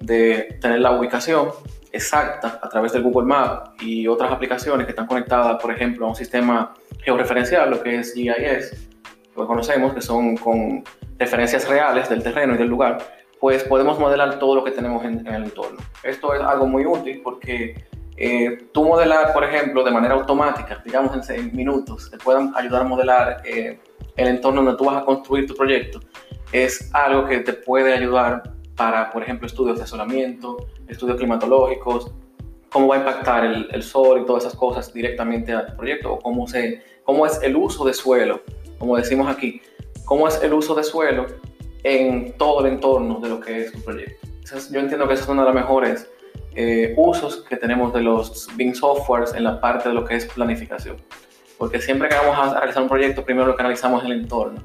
de 0.00 0.56
tener 0.62 0.80
la 0.80 0.92
ubicación 0.92 1.50
exacta 1.92 2.58
a 2.62 2.68
través 2.70 2.92
del 2.92 3.02
Google 3.02 3.26
Maps 3.26 3.72
y 3.82 4.06
otras 4.08 4.32
aplicaciones 4.32 4.86
que 4.86 4.92
están 4.92 5.06
conectadas, 5.06 5.60
por 5.60 5.70
ejemplo, 5.70 6.06
a 6.06 6.08
un 6.08 6.14
sistema 6.16 6.72
georreferencial, 7.02 7.68
lo 7.68 7.82
que 7.82 7.96
es 7.98 8.14
GIS, 8.14 8.88
lo 9.36 9.42
que 9.42 9.46
conocemos, 9.46 9.92
que 9.92 10.00
son 10.00 10.36
con 10.38 10.82
referencias 11.18 11.68
reales 11.68 12.08
del 12.08 12.22
terreno 12.22 12.54
y 12.54 12.58
del 12.58 12.68
lugar, 12.68 12.98
pues 13.38 13.64
podemos 13.64 13.98
modelar 13.98 14.38
todo 14.38 14.54
lo 14.54 14.64
que 14.64 14.70
tenemos 14.70 15.04
en, 15.04 15.26
en 15.26 15.34
el 15.34 15.44
entorno. 15.44 15.78
Esto 16.02 16.32
es 16.32 16.40
algo 16.40 16.66
muy 16.66 16.86
útil 16.86 17.20
porque 17.22 17.74
eh, 18.22 18.68
tú 18.72 18.84
modelar, 18.84 19.32
por 19.32 19.44
ejemplo, 19.44 19.82
de 19.82 19.90
manera 19.90 20.12
automática, 20.12 20.82
digamos 20.84 21.30
en, 21.30 21.40
en 21.40 21.56
minutos, 21.56 22.10
te 22.10 22.18
puedan 22.18 22.52
ayudar 22.54 22.82
a 22.82 22.84
modelar 22.84 23.42
eh, 23.46 23.80
el 24.14 24.28
entorno 24.28 24.62
donde 24.62 24.76
tú 24.76 24.84
vas 24.84 25.00
a 25.00 25.06
construir 25.06 25.46
tu 25.46 25.54
proyecto, 25.54 26.00
es 26.52 26.90
algo 26.92 27.26
que 27.26 27.38
te 27.38 27.54
puede 27.54 27.94
ayudar 27.94 28.42
para, 28.76 29.10
por 29.10 29.22
ejemplo, 29.22 29.46
estudios 29.46 29.78
de 29.78 29.84
asolamiento, 29.84 30.66
estudios 30.86 31.16
climatológicos, 31.16 32.12
cómo 32.68 32.88
va 32.88 32.96
a 32.96 32.98
impactar 32.98 33.46
el, 33.46 33.68
el 33.72 33.82
sol 33.82 34.20
y 34.20 34.26
todas 34.26 34.44
esas 34.44 34.54
cosas 34.54 34.92
directamente 34.92 35.54
al 35.54 35.74
proyecto, 35.74 36.12
o 36.12 36.18
cómo, 36.18 36.46
se, 36.46 36.82
cómo 37.04 37.24
es 37.24 37.42
el 37.42 37.56
uso 37.56 37.86
de 37.86 37.94
suelo, 37.94 38.42
como 38.78 38.98
decimos 38.98 39.34
aquí, 39.34 39.62
cómo 40.04 40.28
es 40.28 40.42
el 40.42 40.52
uso 40.52 40.74
de 40.74 40.84
suelo 40.84 41.24
en 41.84 42.36
todo 42.36 42.66
el 42.66 42.74
entorno 42.74 43.18
de 43.18 43.30
lo 43.30 43.40
que 43.40 43.62
es 43.62 43.72
tu 43.72 43.80
proyecto. 43.80 44.26
Entonces, 44.26 44.70
yo 44.70 44.78
entiendo 44.78 45.08
que 45.08 45.14
ese 45.14 45.22
es 45.22 45.28
uno 45.30 45.40
de 45.40 45.46
los 45.46 45.54
mejores 45.54 46.06
eh, 46.54 46.94
usos 46.96 47.44
que 47.48 47.56
tenemos 47.56 47.92
de 47.92 48.00
los 48.02 48.48
BIM 48.56 48.74
softwares 48.74 49.34
en 49.34 49.44
la 49.44 49.60
parte 49.60 49.88
de 49.88 49.94
lo 49.94 50.04
que 50.04 50.16
es 50.16 50.26
planificación. 50.26 50.96
Porque 51.58 51.80
siempre 51.80 52.08
que 52.08 52.14
vamos 52.16 52.38
a 52.38 52.58
realizar 52.58 52.82
un 52.82 52.88
proyecto, 52.88 53.24
primero 53.24 53.46
lo 53.46 53.54
que 53.54 53.62
analizamos 53.62 54.02
es 54.02 54.06
el 54.10 54.16
entorno. 54.20 54.62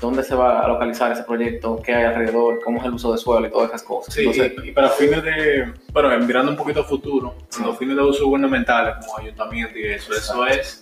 ¿Dónde 0.00 0.22
se 0.22 0.34
va 0.36 0.60
a 0.60 0.68
localizar 0.68 1.10
ese 1.10 1.24
proyecto? 1.24 1.80
¿Qué 1.84 1.92
hay 1.92 2.04
alrededor? 2.04 2.60
¿Cómo 2.62 2.78
es 2.78 2.84
el 2.84 2.92
uso 2.94 3.10
de 3.12 3.18
suelo 3.18 3.46
y 3.48 3.50
todas 3.50 3.68
esas 3.70 3.82
cosas? 3.82 4.14
Sí, 4.14 4.20
Entonces, 4.20 4.52
y, 4.64 4.68
y 4.68 4.72
para 4.72 4.90
fines 4.90 5.22
de, 5.24 5.72
bueno, 5.92 6.16
mirando 6.24 6.52
un 6.52 6.56
poquito 6.56 6.80
a 6.80 6.84
futuro, 6.84 7.34
Sí. 7.48 7.62
los 7.64 7.76
fines 7.78 7.96
de 7.96 8.02
uso 8.02 8.26
gubernamentales 8.26 8.94
como 9.04 9.18
ayuntamiento 9.18 9.76
y 9.76 9.86
eso, 9.86 10.12
eso 10.12 10.46
es 10.46 10.80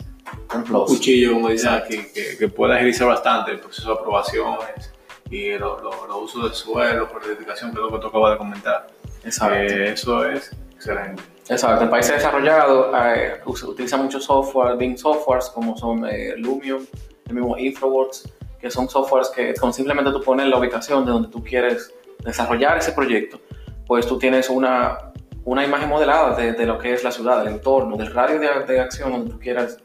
un 0.54 0.62
cuchillo, 0.84 1.32
como 1.34 1.48
dicen 1.48 1.72
Exacto. 1.72 1.94
aquí, 1.94 2.12
que, 2.12 2.36
que 2.36 2.48
puede 2.48 2.74
agilizar 2.74 3.06
bastante 3.08 3.52
el 3.52 3.60
proceso 3.60 3.88
de 3.94 3.94
aprobaciones 4.00 4.92
y 5.30 5.52
los 5.52 5.82
lo, 5.82 6.06
los 6.06 6.16
usos 6.22 6.50
de 6.50 6.54
suelo, 6.54 7.08
por 7.08 7.22
edificación, 7.24 7.70
que 7.72 7.76
es 7.76 7.82
lo 7.82 7.90
que 7.92 7.98
tú 7.98 8.08
acabas 8.08 8.32
de 8.32 8.38
comentar. 8.38 8.86
Exacto. 9.26 9.56
Eh, 9.56 9.92
eso 9.92 10.24
es 10.24 10.52
excelente. 10.74 11.22
Exacto, 11.48 11.84
en 11.84 11.90
países 11.90 12.14
desarrollados 12.14 12.92
eh, 13.14 13.40
utilizan 13.44 14.02
muchos 14.02 14.24
software, 14.24 14.76
BIM 14.76 14.96
softwares 14.96 15.48
como 15.50 15.76
son 15.76 16.04
eh, 16.06 16.34
Lumion, 16.36 16.86
el 17.28 17.34
mismo 17.34 17.56
InfraWorks, 17.56 18.28
que 18.60 18.70
son 18.70 18.88
softwares 18.88 19.28
que 19.28 19.54
con 19.54 19.72
simplemente 19.72 20.10
tú 20.10 20.20
pones 20.22 20.48
la 20.48 20.58
ubicación 20.58 21.04
de 21.04 21.12
donde 21.12 21.28
tú 21.28 21.44
quieres 21.44 21.92
desarrollar 22.24 22.78
ese 22.78 22.92
proyecto, 22.92 23.38
pues 23.86 24.06
tú 24.06 24.18
tienes 24.18 24.50
una, 24.50 25.12
una 25.44 25.64
imagen 25.64 25.88
modelada 25.88 26.34
de, 26.34 26.52
de 26.52 26.66
lo 26.66 26.78
que 26.78 26.94
es 26.94 27.04
la 27.04 27.12
ciudad, 27.12 27.44
del 27.44 27.54
entorno, 27.54 27.96
del 27.96 28.12
radio 28.12 28.40
de, 28.40 28.64
de 28.64 28.80
acción 28.80 29.12
donde 29.12 29.30
tú 29.30 29.38
quieras 29.38 29.78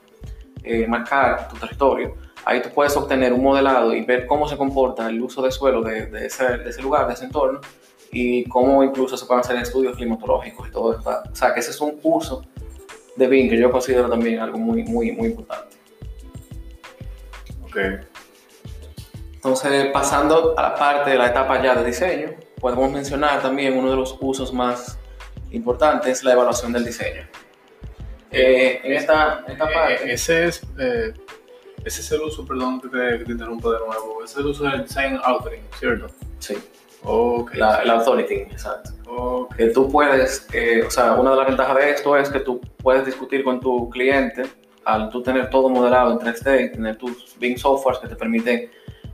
eh, 0.63 0.87
marcar 0.87 1.47
tu 1.47 1.57
territorio, 1.57 2.15
ahí 2.45 2.61
tú 2.61 2.69
puedes 2.69 2.95
obtener 2.97 3.33
un 3.33 3.43
modelado 3.43 3.93
y 3.93 4.03
ver 4.03 4.25
cómo 4.25 4.47
se 4.47 4.57
comporta 4.57 5.09
el 5.09 5.21
uso 5.21 5.41
de 5.41 5.51
suelo 5.51 5.81
de, 5.81 6.07
de, 6.07 6.25
ese, 6.25 6.57
de 6.57 6.69
ese, 6.69 6.81
lugar, 6.81 7.07
de 7.07 7.13
ese 7.13 7.25
entorno, 7.25 7.61
y 8.11 8.43
cómo 8.49 8.83
incluso 8.83 9.15
se 9.17 9.25
pueden 9.25 9.41
hacer 9.41 9.55
estudios 9.57 9.95
climatológicos 9.95 10.67
y 10.67 10.71
todo 10.71 10.97
esto. 10.97 11.09
O 11.31 11.35
sea, 11.35 11.53
que 11.53 11.59
ese 11.61 11.71
es 11.71 11.81
un 11.81 11.99
uso 12.03 12.43
de 13.15 13.27
BIM 13.27 13.49
que 13.49 13.57
yo 13.57 13.71
considero 13.71 14.09
también 14.09 14.39
algo 14.39 14.57
muy, 14.57 14.83
muy, 14.83 15.11
muy 15.11 15.27
importante. 15.27 15.75
Ok. 17.63 17.77
Entonces, 19.33 19.87
pasando 19.91 20.57
a 20.57 20.61
la 20.61 20.75
parte 20.75 21.11
de 21.11 21.17
la 21.17 21.27
etapa 21.27 21.61
ya 21.63 21.75
de 21.75 21.85
diseño, 21.85 22.29
podemos 22.59 22.91
mencionar 22.91 23.41
también 23.41 23.77
uno 23.77 23.89
de 23.89 23.95
los 23.95 24.15
usos 24.19 24.53
más 24.53 24.99
importantes, 25.51 26.23
la 26.23 26.33
evaluación 26.33 26.71
del 26.71 26.85
diseño. 26.85 27.23
Eh, 28.29 28.79
en 28.83 28.93
esta, 28.93 29.43
esta 29.47 29.65
Eh, 29.69 29.73
parte... 29.73 30.13
ese 30.13 30.45
es, 30.45 30.61
eh, 30.79 31.13
ese 31.83 32.01
es 32.01 32.11
el 32.11 32.21
uso, 32.21 32.45
perdón 32.45 32.79
que 32.79 32.87
te, 32.87 33.19
que 33.19 33.25
te 33.25 33.31
interrumpa 33.31 33.71
de 33.71 33.79
nuevo, 33.79 34.23
ese 34.23 34.33
es 34.33 34.37
el 34.39 34.45
uso 34.45 34.63
del 34.63 34.83
design 34.83 35.19
authoring, 35.23 35.63
¿cierto? 35.77 36.07
Sí, 36.39 36.55
Ok. 37.03 37.55
la, 37.55 37.81
el 37.81 37.89
authority, 37.89 38.35
exacto. 38.35 38.91
Ok. 39.07 39.55
que 39.55 39.67
tú 39.67 39.89
puedes, 39.89 40.47
eh, 40.53 40.83
o 40.85 40.91
sea, 40.91 41.13
una 41.13 41.31
de 41.31 41.37
las 41.37 41.47
ventajas 41.47 41.75
de 41.77 41.91
esto 41.91 42.15
es 42.15 42.29
que 42.29 42.39
tú 42.39 42.61
puedes 42.77 43.05
discutir 43.05 43.43
con 43.43 43.59
tu 43.59 43.89
cliente 43.89 44.43
al 44.85 45.09
tú 45.09 45.21
tener 45.21 45.49
todo 45.49 45.69
modelado 45.69 46.11
en 46.11 46.19
3D, 46.19 46.73
tener 46.73 46.97
tus 46.97 47.37
BIM 47.39 47.57
softwares 47.57 47.99
que 47.99 48.07
te 48.07 48.15
permiten 48.15 48.69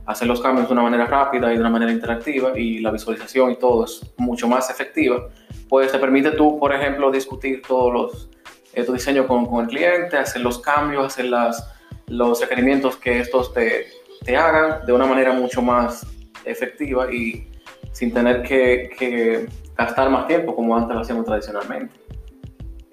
hacer 0.06 0.26
los 0.26 0.40
cambios 0.40 0.66
de 0.68 0.72
una 0.72 0.82
manera 0.82 1.04
rápida 1.04 1.52
y 1.52 1.54
de 1.54 1.60
una 1.60 1.68
manera 1.68 1.92
interactiva 1.92 2.58
y 2.58 2.78
la 2.78 2.90
visualización 2.90 3.50
y 3.50 3.56
todo 3.56 3.84
es 3.84 4.00
mucho 4.16 4.48
más 4.48 4.70
efectiva, 4.70 5.28
pues 5.68 5.92
te 5.92 5.98
permite 5.98 6.30
tú, 6.30 6.58
por 6.58 6.72
ejemplo, 6.72 7.10
discutir 7.10 7.60
todos 7.66 7.92
los, 7.92 8.30
eh, 8.72 8.84
tu 8.84 8.94
diseño 8.94 9.26
con, 9.26 9.44
con, 9.44 9.64
el 9.64 9.68
cliente, 9.68 10.16
hacer 10.16 10.40
los 10.40 10.60
cambios, 10.60 11.04
hacer 11.04 11.26
las, 11.26 11.74
los 12.06 12.40
requerimientos 12.40 12.96
que 12.96 13.20
estos 13.20 13.52
te, 13.52 13.86
te 14.24 14.34
hagan 14.34 14.86
de 14.86 14.94
una 14.94 15.04
manera 15.04 15.34
mucho 15.34 15.60
más 15.60 16.06
efectiva 16.46 17.12
y 17.12 17.47
sin 17.92 18.12
tener 18.12 18.42
que, 18.42 18.90
que 18.98 19.46
gastar 19.76 20.10
más 20.10 20.26
tiempo 20.26 20.54
como 20.54 20.76
antes 20.76 20.94
lo 20.94 21.00
hacíamos 21.00 21.24
tradicionalmente. 21.24 21.94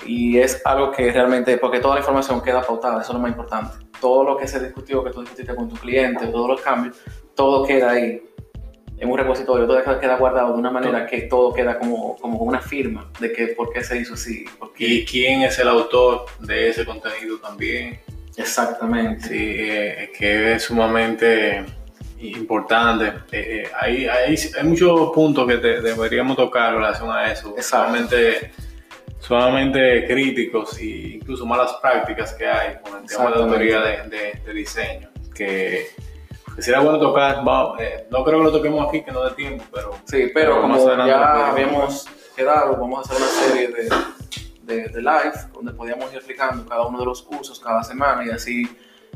Y 0.05 0.37
es 0.37 0.61
algo 0.65 0.91
que 0.91 1.11
realmente, 1.11 1.57
porque 1.57 1.79
toda 1.79 1.95
la 1.95 2.01
información 2.01 2.41
queda 2.41 2.61
pautada, 2.61 3.01
eso 3.01 3.11
es 3.11 3.15
lo 3.15 3.19
más 3.19 3.31
importante. 3.31 3.75
Todo 3.99 4.23
lo 4.23 4.37
que 4.37 4.47
se 4.47 4.63
discutió, 4.63 5.03
que 5.03 5.09
tú 5.09 5.21
discutiste 5.21 5.55
con 5.55 5.67
tu 5.67 5.75
cliente, 5.75 6.27
todos 6.27 6.47
los 6.47 6.61
cambios, 6.61 6.97
todo 7.33 7.65
queda 7.65 7.91
ahí 7.91 8.21
en 8.97 9.11
un 9.11 9.17
repositorio, 9.17 9.67
todo 9.67 9.99
queda 9.99 10.17
guardado 10.17 10.53
de 10.53 10.59
una 10.59 10.71
manera 10.71 11.05
que 11.05 11.23
todo 11.23 11.53
queda 11.53 11.77
como, 11.79 12.15
como 12.17 12.39
una 12.39 12.61
firma 12.61 13.11
de 13.19 13.33
que 13.33 13.47
por 13.47 13.71
qué 13.73 13.83
se 13.83 13.97
hizo 13.97 14.13
así. 14.13 14.45
Porque... 14.57 14.85
¿Y 14.85 15.05
quién 15.05 15.41
es 15.41 15.57
el 15.59 15.67
autor 15.67 16.25
de 16.39 16.69
ese 16.69 16.85
contenido 16.85 17.37
también? 17.39 17.99
Exactamente. 18.37 19.27
Sí, 19.27 19.55
eh, 19.57 20.11
que 20.17 20.53
es 20.53 20.63
sumamente 20.63 21.65
importante. 22.19 23.13
Eh, 23.31 23.69
hay, 23.79 24.07
hay, 24.07 24.35
hay, 24.57 24.63
muchos 24.63 25.11
puntos 25.11 25.47
que 25.47 25.57
te, 25.57 25.81
deberíamos 25.81 26.37
tocar 26.37 26.73
en 26.73 26.79
relación 26.79 27.11
a 27.11 27.31
eso. 27.31 27.53
Solamente, 27.59 28.51
solamente 29.19 30.05
críticos 30.07 30.77
e 30.79 31.15
incluso 31.15 31.45
malas 31.45 31.73
prácticas 31.81 32.33
que 32.33 32.47
hay 32.47 32.77
con 32.83 33.01
el 33.01 33.07
tema 33.07 33.31
de 33.31 33.39
la 33.39 33.47
teoría 33.47 33.81
de, 33.81 34.09
de, 34.09 34.41
de, 34.45 34.53
diseño. 34.53 35.09
Que, 35.33 35.87
que 36.55 36.61
sería 36.61 36.79
bueno 36.79 36.99
tocar, 36.99 37.45
va, 37.45 37.75
eh, 37.79 38.07
no 38.09 38.23
creo 38.23 38.39
que 38.39 38.45
lo 38.45 38.51
toquemos 38.51 38.87
aquí, 38.87 39.03
que 39.03 39.11
no 39.11 39.23
dé 39.23 39.31
tiempo, 39.31 39.65
pero... 39.73 39.91
Sí, 40.05 40.31
pero, 40.33 40.61
pero 40.61 40.61
como 40.61 41.05
ya 41.05 41.49
habíamos 41.51 42.07
quedado, 42.35 42.77
vamos 42.77 42.99
a 42.99 43.13
hacer 43.13 43.21
una 43.21 43.31
serie 43.31 43.67
de, 43.67 43.89
de, 44.61 44.89
de 44.89 45.01
live 45.01 45.33
donde 45.53 45.73
podíamos 45.73 46.09
ir 46.11 46.17
explicando 46.17 46.65
cada 46.65 46.85
uno 46.85 46.99
de 46.99 47.05
los 47.05 47.27
usos 47.29 47.59
cada 47.59 47.83
semana 47.83 48.25
y 48.25 48.29
así 48.29 48.65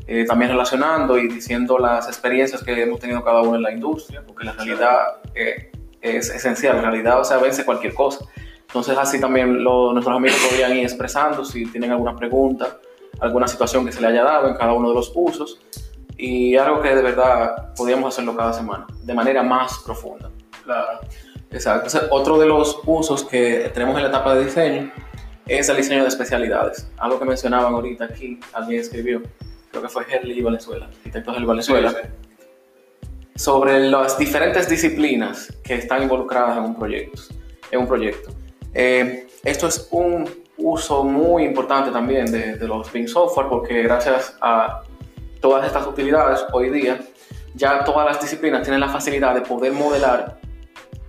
eh, 0.06 0.24
también 0.26 0.50
relacionando 0.50 1.18
y 1.18 1.28
diciendo 1.28 1.78
las 1.78 2.08
experiencias 2.08 2.62
que 2.62 2.82
hemos 2.82 3.00
tenido 3.00 3.22
cada 3.24 3.42
uno 3.42 3.56
en 3.56 3.62
la 3.62 3.72
industria, 3.72 4.22
porque 4.26 4.44
la 4.44 4.52
realidad 4.52 5.20
eh, 5.34 5.70
es 6.00 6.30
esencial, 6.30 6.76
en 6.76 6.82
realidad, 6.82 7.20
o 7.20 7.24
sea, 7.24 7.38
vence 7.38 7.64
cualquier 7.64 7.94
cosa. 7.94 8.24
Entonces 8.66 8.96
así 8.96 9.20
también 9.20 9.64
lo, 9.64 9.92
nuestros 9.92 10.16
amigos 10.16 10.38
podrían 10.48 10.76
ir 10.76 10.84
expresando 10.84 11.44
si 11.44 11.66
tienen 11.66 11.90
alguna 11.90 12.14
pregunta, 12.14 12.78
alguna 13.20 13.48
situación 13.48 13.84
que 13.84 13.92
se 13.92 14.00
le 14.00 14.06
haya 14.06 14.22
dado 14.22 14.48
en 14.48 14.54
cada 14.54 14.72
uno 14.72 14.90
de 14.90 14.94
los 14.94 15.12
usos 15.14 15.60
y 16.16 16.56
algo 16.56 16.80
que 16.80 16.94
de 16.94 17.02
verdad 17.02 17.74
podríamos 17.74 18.14
hacerlo 18.14 18.36
cada 18.36 18.52
semana, 18.52 18.86
de 19.02 19.14
manera 19.14 19.42
más 19.42 19.80
profunda. 19.84 20.30
Claro. 20.64 21.00
Exacto. 21.50 21.86
Entonces, 21.86 22.08
otro 22.10 22.38
de 22.38 22.46
los 22.46 22.80
usos 22.86 23.24
que 23.24 23.70
tenemos 23.74 23.96
en 23.96 24.04
la 24.04 24.08
etapa 24.08 24.34
de 24.34 24.44
diseño 24.44 24.92
es 25.46 25.68
el 25.68 25.76
diseño 25.76 26.02
de 26.02 26.08
especialidades. 26.08 26.88
Algo 26.98 27.18
que 27.18 27.24
mencionaban 27.24 27.74
ahorita 27.74 28.04
aquí, 28.04 28.38
alguien 28.52 28.80
escribió, 28.80 29.22
creo 29.70 29.82
que 29.82 29.88
fue 29.88 30.04
Herli 30.08 30.40
Valenzuela, 30.42 30.86
arquitecto 30.86 31.32
Herli 31.32 31.46
Valenzuela, 31.46 31.90
sí, 31.90 31.96
sí. 32.02 33.06
sobre 33.36 33.80
las 33.80 34.18
diferentes 34.18 34.68
disciplinas 34.68 35.52
que 35.62 35.74
están 35.74 36.02
involucradas 36.02 36.58
en 36.58 36.64
un 36.64 36.78
proyecto. 36.78 37.22
En 37.70 37.80
un 37.80 37.86
proyecto. 37.86 38.30
Eh, 38.74 39.28
esto 39.44 39.66
es 39.66 39.88
un 39.90 40.28
uso 40.56 41.04
muy 41.04 41.44
importante 41.44 41.90
también 41.90 42.30
de, 42.30 42.56
de 42.56 42.68
los 42.68 42.92
BIM 42.92 43.08
software 43.08 43.48
porque 43.48 43.82
gracias 43.82 44.36
a 44.40 44.82
todas 45.40 45.66
estas 45.66 45.86
utilidades 45.86 46.44
hoy 46.52 46.68
día 46.68 47.00
ya 47.54 47.82
todas 47.84 48.06
las 48.06 48.20
disciplinas 48.20 48.62
tienen 48.62 48.80
la 48.80 48.88
facilidad 48.88 49.34
de 49.34 49.40
poder 49.40 49.72
modelar 49.72 50.38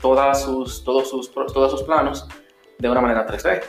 todas 0.01 0.43
sus, 0.43 0.83
todos, 0.83 1.09
sus, 1.09 1.31
todos 1.31 1.71
sus 1.71 1.83
planos 1.83 2.27
de 2.79 2.89
una 2.89 3.01
manera 3.01 3.25
3D. 3.27 3.61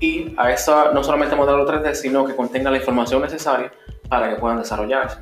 Y 0.00 0.34
a 0.36 0.52
esa 0.52 0.92
no 0.92 1.02
solamente 1.02 1.36
modelarlo 1.36 1.66
3D, 1.66 1.94
sino 1.94 2.24
que 2.24 2.34
contenga 2.34 2.70
la 2.70 2.78
información 2.78 3.22
necesaria 3.22 3.72
para 4.08 4.30
que 4.30 4.40
puedan 4.40 4.58
desarrollarse. 4.58 5.18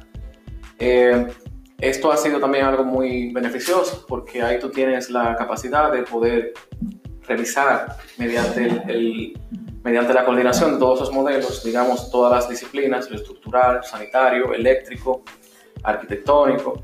Eh, 0.79 1.27
esto 1.79 2.13
ha 2.13 2.17
sido 2.17 2.39
también 2.39 2.65
algo 2.65 2.85
muy 2.85 3.33
beneficioso 3.33 4.05
porque 4.09 4.43
ahí 4.43 4.59
tú 4.59 4.71
tienes 4.71 5.11
la 5.11 5.35
capacidad 5.37 5.93
de 5.93 6.03
poder 6.03 6.55
revisar 7.27 7.97
mediante, 8.19 8.67
el, 8.67 8.83
el, 8.89 9.41
mediante 9.83 10.15
la 10.15 10.25
coordinación 10.25 10.75
de 10.75 10.79
todos 10.79 11.01
esos 11.01 11.13
modelos, 11.13 11.63
digamos, 11.65 12.11
todas 12.11 12.33
las 12.33 12.49
disciplinas, 12.49 13.11
lo 13.11 13.17
estructural, 13.17 13.83
sanitario, 13.85 14.53
eléctrico, 14.55 15.23
arquitectónico. 15.83 16.83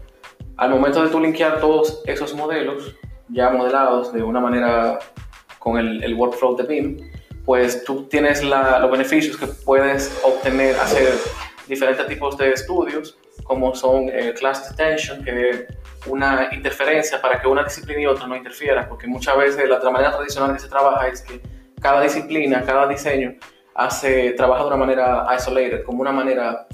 Al 0.56 0.70
momento 0.70 1.02
de 1.02 1.10
tú 1.10 1.20
linkear 1.20 1.60
todos 1.60 2.02
esos 2.06 2.34
modelos 2.34 2.94
ya 3.28 3.50
modelados 3.50 4.12
de 4.12 4.22
una 4.22 4.40
manera 4.40 4.98
con 5.58 5.78
el, 5.78 6.02
el 6.02 6.14
workflow 6.14 6.56
de 6.56 6.64
BIM, 6.64 6.96
pues 7.48 7.82
tú 7.82 8.04
tienes 8.04 8.44
la, 8.44 8.78
los 8.78 8.90
beneficios 8.90 9.38
que 9.38 9.46
puedes 9.46 10.20
obtener, 10.22 10.76
hacer 10.76 11.14
diferentes 11.66 12.06
tipos 12.06 12.36
de 12.36 12.50
estudios, 12.50 13.16
como 13.42 13.74
son 13.74 14.10
eh, 14.10 14.34
class 14.38 14.68
detention, 14.68 15.24
que 15.24 15.48
es 15.48 15.64
una 16.04 16.50
interferencia 16.52 17.22
para 17.22 17.40
que 17.40 17.48
una 17.48 17.64
disciplina 17.64 18.02
y 18.02 18.04
otra 18.04 18.26
no 18.26 18.36
interfieran, 18.36 18.86
porque 18.86 19.06
muchas 19.06 19.34
veces 19.38 19.66
la, 19.66 19.78
la 19.78 19.90
manera 19.90 20.14
tradicional 20.14 20.52
que 20.52 20.58
se 20.58 20.68
trabaja 20.68 21.08
es 21.08 21.22
que 21.22 21.40
cada 21.80 22.02
disciplina, 22.02 22.62
cada 22.66 22.86
diseño 22.86 23.36
hace, 23.74 24.32
trabaja 24.32 24.64
de 24.64 24.66
una 24.66 24.76
manera 24.76 25.26
isolated, 25.34 25.84
como 25.84 26.02
una 26.02 26.12
manera 26.12 26.66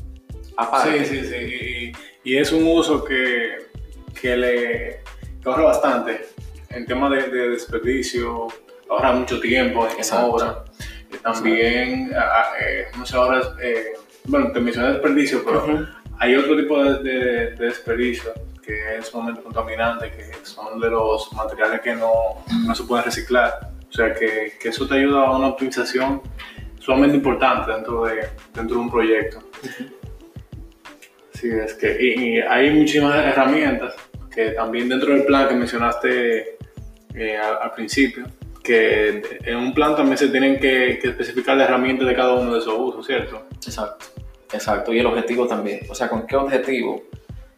aparte. 0.57 1.05
Sí, 1.05 1.21
sí, 1.21 1.25
sí, 1.25 1.93
y, 2.25 2.33
y 2.33 2.37
es 2.37 2.51
un 2.51 2.67
uso 2.67 3.05
que, 3.05 3.59
que 4.21 4.37
le 4.37 5.01
ahorra 5.45 5.67
bastante 5.67 6.27
en 6.71 6.85
tema 6.85 7.09
de, 7.11 7.29
de, 7.29 7.51
desperdicio, 7.51 8.49
ahorra 8.91 9.13
mucho 9.13 9.41
tiempo 9.41 9.87
en 9.89 10.01
esa 10.01 10.27
obra. 10.27 10.65
También, 11.23 12.11
eh, 12.61 12.87
no 12.99 13.07
sé, 13.07 13.17
ahora, 13.17 13.41
eh, 13.63 13.93
bueno, 14.25 14.51
te 14.53 14.61
mencioné 14.61 14.93
desperdicio, 14.93 15.45
pero 15.45 15.65
uh 15.65 15.69
-huh. 15.69 15.89
hay 16.19 16.37
otro 16.37 16.57
tipo 16.57 16.83
de, 16.83 17.03
de, 17.03 17.51
de, 17.53 17.67
desperdicio 17.67 18.33
que 18.65 18.97
es 18.97 19.07
sumamente 19.07 19.43
contaminante, 19.43 20.11
que 20.11 20.33
son 20.45 20.81
de 20.81 20.91
los 20.91 21.33
materiales 21.33 21.81
que 21.83 21.95
no, 21.95 22.13
no 22.67 22.75
se 22.75 22.85
pueden 22.85 23.05
reciclar. 23.05 23.71
O 23.89 23.93
sea, 23.93 24.13
que, 24.13 24.55
que, 24.61 24.69
eso 24.71 24.89
te 24.89 24.95
ayuda 24.95 25.27
a 25.27 25.37
una 25.37 25.49
optimización 25.49 26.23
sumamente 26.81 27.17
importante 27.17 27.71
dentro 27.71 28.05
de, 28.05 28.29
dentro 28.53 28.77
de 28.77 28.83
un 28.83 28.91
proyecto. 28.91 29.39
Así 31.35 31.49
es 31.49 31.75
que 31.75 31.97
y, 32.01 32.37
y 32.37 32.41
hay 32.41 32.71
muchísimas 32.71 33.17
herramientas 33.25 33.95
que 34.35 34.51
también 34.51 34.89
dentro 34.89 35.13
del 35.13 35.25
plan 35.25 35.49
que 35.49 35.55
mencionaste 35.55 36.59
eh, 37.15 37.37
al, 37.37 37.59
al, 37.63 37.73
principio, 37.73 38.25
que 38.65 39.23
en 39.45 39.57
un 39.57 39.75
plan 39.75 39.95
también 39.95 40.17
se 40.17 40.29
tienen 40.29 40.59
que, 40.59 40.99
que, 41.01 41.09
especificar 41.11 41.57
las 41.57 41.69
herramientas 41.69 42.09
de 42.09 42.15
cada 42.15 42.33
uno 42.33 42.55
de 42.55 42.59
esos 42.59 42.75
usos, 42.77 43.07
¿cierto? 43.07 43.43
Exacto, 43.55 44.07
exacto, 44.53 44.93
y 44.93 44.99
el 44.99 45.07
objetivo 45.07 45.47
también, 45.47 45.81
o 45.91 45.95
sea, 45.95 46.09
con 46.09 46.27
qué 46.27 46.35
objetivo 46.35 47.03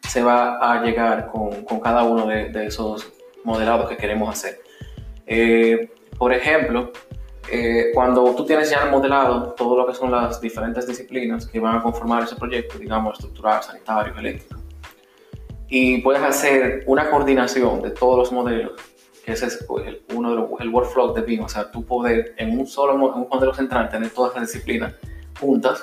se 0.07 0.23
va 0.23 0.59
a 0.59 0.83
llegar 0.83 1.29
con, 1.31 1.65
con 1.65 1.81
cada 1.81 2.03
uno 2.03 2.27
de, 2.27 2.51
de, 2.51 2.67
esos 2.67 3.13
modelados 3.45 3.89
que 3.89 3.97
queremos 3.97 4.29
hacer. 4.29 4.61
Eh, 5.27 5.91
por 6.19 6.33
ejemplo, 6.33 6.93
eh, 7.51 7.93
cuando 7.95 8.35
tú 8.35 8.45
tienes 8.45 8.71
ya 8.71 8.87
modelado 8.87 9.53
todo 9.53 9.77
lo 9.77 9.87
que 9.87 9.95
son 9.95 10.11
las 10.11 10.41
diferentes 10.41 10.87
disciplinas 10.87 11.47
que 11.47 11.61
van 11.61 11.77
a 11.77 11.83
conformar 11.83 12.25
ese 12.25 12.35
proyecto, 12.35 12.79
digamos 12.79 13.15
estructural, 13.15 13.63
sanitario, 13.63 14.13
eléctrico, 14.19 14.61
y 15.69 16.01
puedes 16.03 16.23
hacer 16.23 16.83
una 16.87 17.09
coordinación 17.09 17.83
de 17.83 17.91
todos 17.91 18.19
los 18.19 18.33
modelos, 18.33 18.73
ese 19.27 19.47
es 19.47 19.67
el, 19.85 20.03
uno 20.15 20.31
de 20.31 20.37
los, 20.37 20.61
el 20.61 20.69
workflow 20.69 21.13
de 21.13 21.23
BIM, 21.23 21.43
o 21.43 21.49
sea, 21.49 21.71
tú 21.71 21.85
poder 21.85 22.35
en 22.37 22.59
un 22.59 22.67
solo 22.67 22.95
en 22.95 23.01
un 23.01 23.29
modelo 23.29 23.53
central 23.53 23.89
tener 23.89 24.11
todas 24.11 24.35
las 24.35 24.47
disciplinas 24.47 24.95
juntas, 25.41 25.83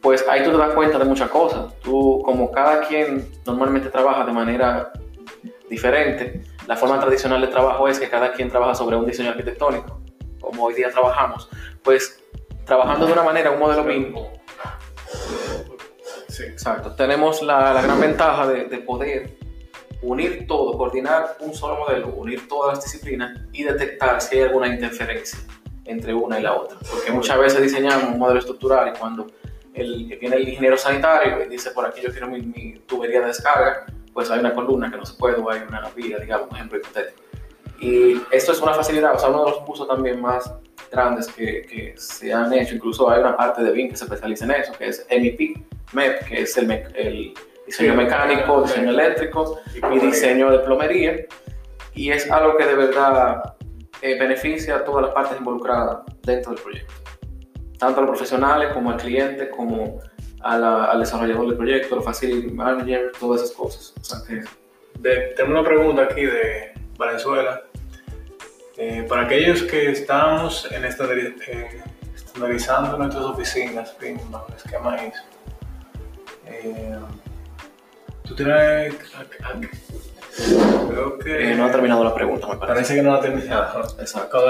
pues 0.00 0.24
ahí 0.28 0.42
tú 0.44 0.50
te 0.50 0.58
das 0.58 0.74
cuenta 0.74 0.98
de 0.98 1.04
muchas 1.04 1.28
cosas. 1.28 1.74
Tú, 1.80 2.22
como 2.24 2.50
cada 2.50 2.86
quien 2.86 3.28
normalmente 3.46 3.88
trabaja 3.88 4.24
de 4.24 4.32
manera 4.32 4.92
diferente, 5.68 6.42
la 6.66 6.76
forma 6.76 7.00
tradicional 7.00 7.40
de 7.40 7.48
trabajo 7.48 7.88
es 7.88 7.98
que 7.98 8.08
cada 8.08 8.32
quien 8.32 8.48
trabaja 8.48 8.74
sobre 8.74 8.96
un 8.96 9.06
diseño 9.06 9.30
arquitectónico, 9.30 10.00
como 10.40 10.64
hoy 10.64 10.74
día 10.74 10.90
trabajamos, 10.90 11.48
pues 11.82 12.22
trabajando 12.64 13.06
de 13.06 13.12
una 13.12 13.22
manera, 13.22 13.50
un 13.50 13.58
modelo 13.58 13.84
BIM. 13.84 14.14
Sí. 16.28 16.44
Exacto. 16.44 16.94
Tenemos 16.94 17.42
la, 17.42 17.74
la 17.74 17.82
gran 17.82 18.00
ventaja 18.00 18.46
de, 18.46 18.64
de 18.64 18.78
poder 18.78 19.36
unir 20.02 20.46
todo, 20.46 20.76
coordinar 20.76 21.36
un 21.40 21.54
solo 21.54 21.78
modelo, 21.78 22.08
unir 22.08 22.48
todas 22.48 22.76
las 22.76 22.84
disciplinas 22.84 23.40
y 23.52 23.62
detectar 23.62 24.20
si 24.20 24.36
hay 24.36 24.42
alguna 24.42 24.68
interferencia 24.68 25.38
entre 25.84 26.12
una 26.12 26.38
y 26.38 26.42
la 26.42 26.54
otra. 26.54 26.76
Porque 26.90 27.10
muchas 27.12 27.38
veces 27.38 27.62
diseñamos 27.62 28.12
un 28.12 28.18
modelo 28.18 28.40
estructural 28.40 28.92
y 28.94 28.98
cuando 28.98 29.26
el, 29.74 30.18
viene 30.20 30.36
el 30.36 30.48
ingeniero 30.48 30.76
sanitario 30.76 31.44
y 31.44 31.48
dice 31.48 31.70
por 31.70 31.86
aquí 31.86 32.00
yo 32.02 32.10
quiero 32.10 32.28
mi, 32.28 32.42
mi, 32.42 32.78
tubería 32.86 33.20
de 33.20 33.28
descarga, 33.28 33.86
pues 34.12 34.30
hay 34.30 34.40
una 34.40 34.52
columna 34.52 34.90
que 34.90 34.96
no 34.96 35.06
se 35.06 35.14
puede 35.14 35.36
o 35.36 35.50
hay 35.50 35.62
una 35.66 35.88
vía, 35.96 36.18
digamos, 36.18 36.48
un 36.50 36.56
ejemplo 36.56 36.78
hipotético. 36.78 37.22
Y 37.80 38.20
esto 38.30 38.52
es 38.52 38.60
una 38.60 38.74
facilidad, 38.74 39.14
o 39.14 39.18
sea, 39.18 39.30
uno 39.30 39.44
de 39.44 39.50
los 39.50 39.62
usos 39.66 39.88
también 39.88 40.20
más 40.20 40.52
grandes 40.90 41.26
que, 41.28 41.62
que, 41.62 41.94
se 41.96 42.32
han 42.32 42.52
hecho, 42.52 42.74
incluso 42.74 43.10
hay 43.10 43.20
una 43.20 43.36
parte 43.36 43.62
de 43.62 43.72
BIM 43.72 43.90
que 43.90 43.96
se 43.96 44.04
especializa 44.04 44.44
en 44.44 44.50
eso, 44.52 44.72
que 44.72 44.88
es 44.88 45.06
MEP, 45.10 45.56
MEP, 45.92 46.24
que 46.26 46.42
es 46.42 46.56
el, 46.58 46.70
el 46.70 47.34
diseño 47.72 47.94
mecánico, 47.94 48.62
diseño 48.62 48.90
eléctrico 48.90 49.60
y 49.74 49.98
diseño 49.98 50.50
de 50.50 50.58
plomería. 50.58 51.16
Y 51.94 52.10
es 52.10 52.30
algo 52.30 52.56
que 52.56 52.66
de 52.66 52.74
verdad 52.74 53.54
eh, 54.02 54.18
beneficia 54.18 54.76
a 54.76 54.84
todas 54.84 55.06
las 55.06 55.14
partes 55.14 55.38
involucradas 55.38 56.00
dentro 56.22 56.52
del 56.52 56.62
proyecto. 56.62 56.92
Tanto 57.78 58.00
a 58.00 58.02
los 58.02 58.10
profesionales 58.10 58.72
como 58.74 58.90
al 58.90 58.98
cliente, 58.98 59.48
como 59.48 60.00
a 60.42 60.58
la, 60.58 60.84
al 60.84 61.00
desarrollador 61.00 61.46
del 61.48 61.56
proyecto, 61.56 61.96
al 61.96 62.02
facility 62.02 62.52
manager, 62.52 63.10
todas 63.18 63.42
esas 63.42 63.56
cosas. 63.56 63.94
O 63.98 64.04
sea 64.04 64.18
que... 64.26 64.44
de, 65.00 65.34
tengo 65.34 65.52
una 65.52 65.64
pregunta 65.64 66.02
aquí 66.02 66.26
de 66.26 66.72
Valenzuela. 66.98 67.62
Eh, 68.76 69.04
para 69.08 69.22
aquellos 69.22 69.62
que 69.62 69.90
estamos 69.90 70.70
en 70.72 70.84
esta, 70.84 71.04
eh, 71.12 71.82
estandarizando 72.14 72.96
nuestras 72.98 73.24
oficinas 73.24 73.94
el 74.00 74.18
esquema 74.56 74.96
ISO, 75.04 75.22
eh, 76.46 76.96
tú 78.32 78.44
tienes. 78.44 78.94
Creo 80.88 81.18
que. 81.18 81.52
Eh, 81.52 81.54
no 81.54 81.66
ha 81.66 81.70
terminado 81.70 82.04
la 82.04 82.14
pregunta, 82.14 82.46
me 82.46 82.56
parece. 82.56 82.74
Parece 82.74 82.94
que 82.94 83.02
no 83.02 83.14
ha 83.14 83.20
terminado. 83.20 83.82
Exacto. 83.98 84.44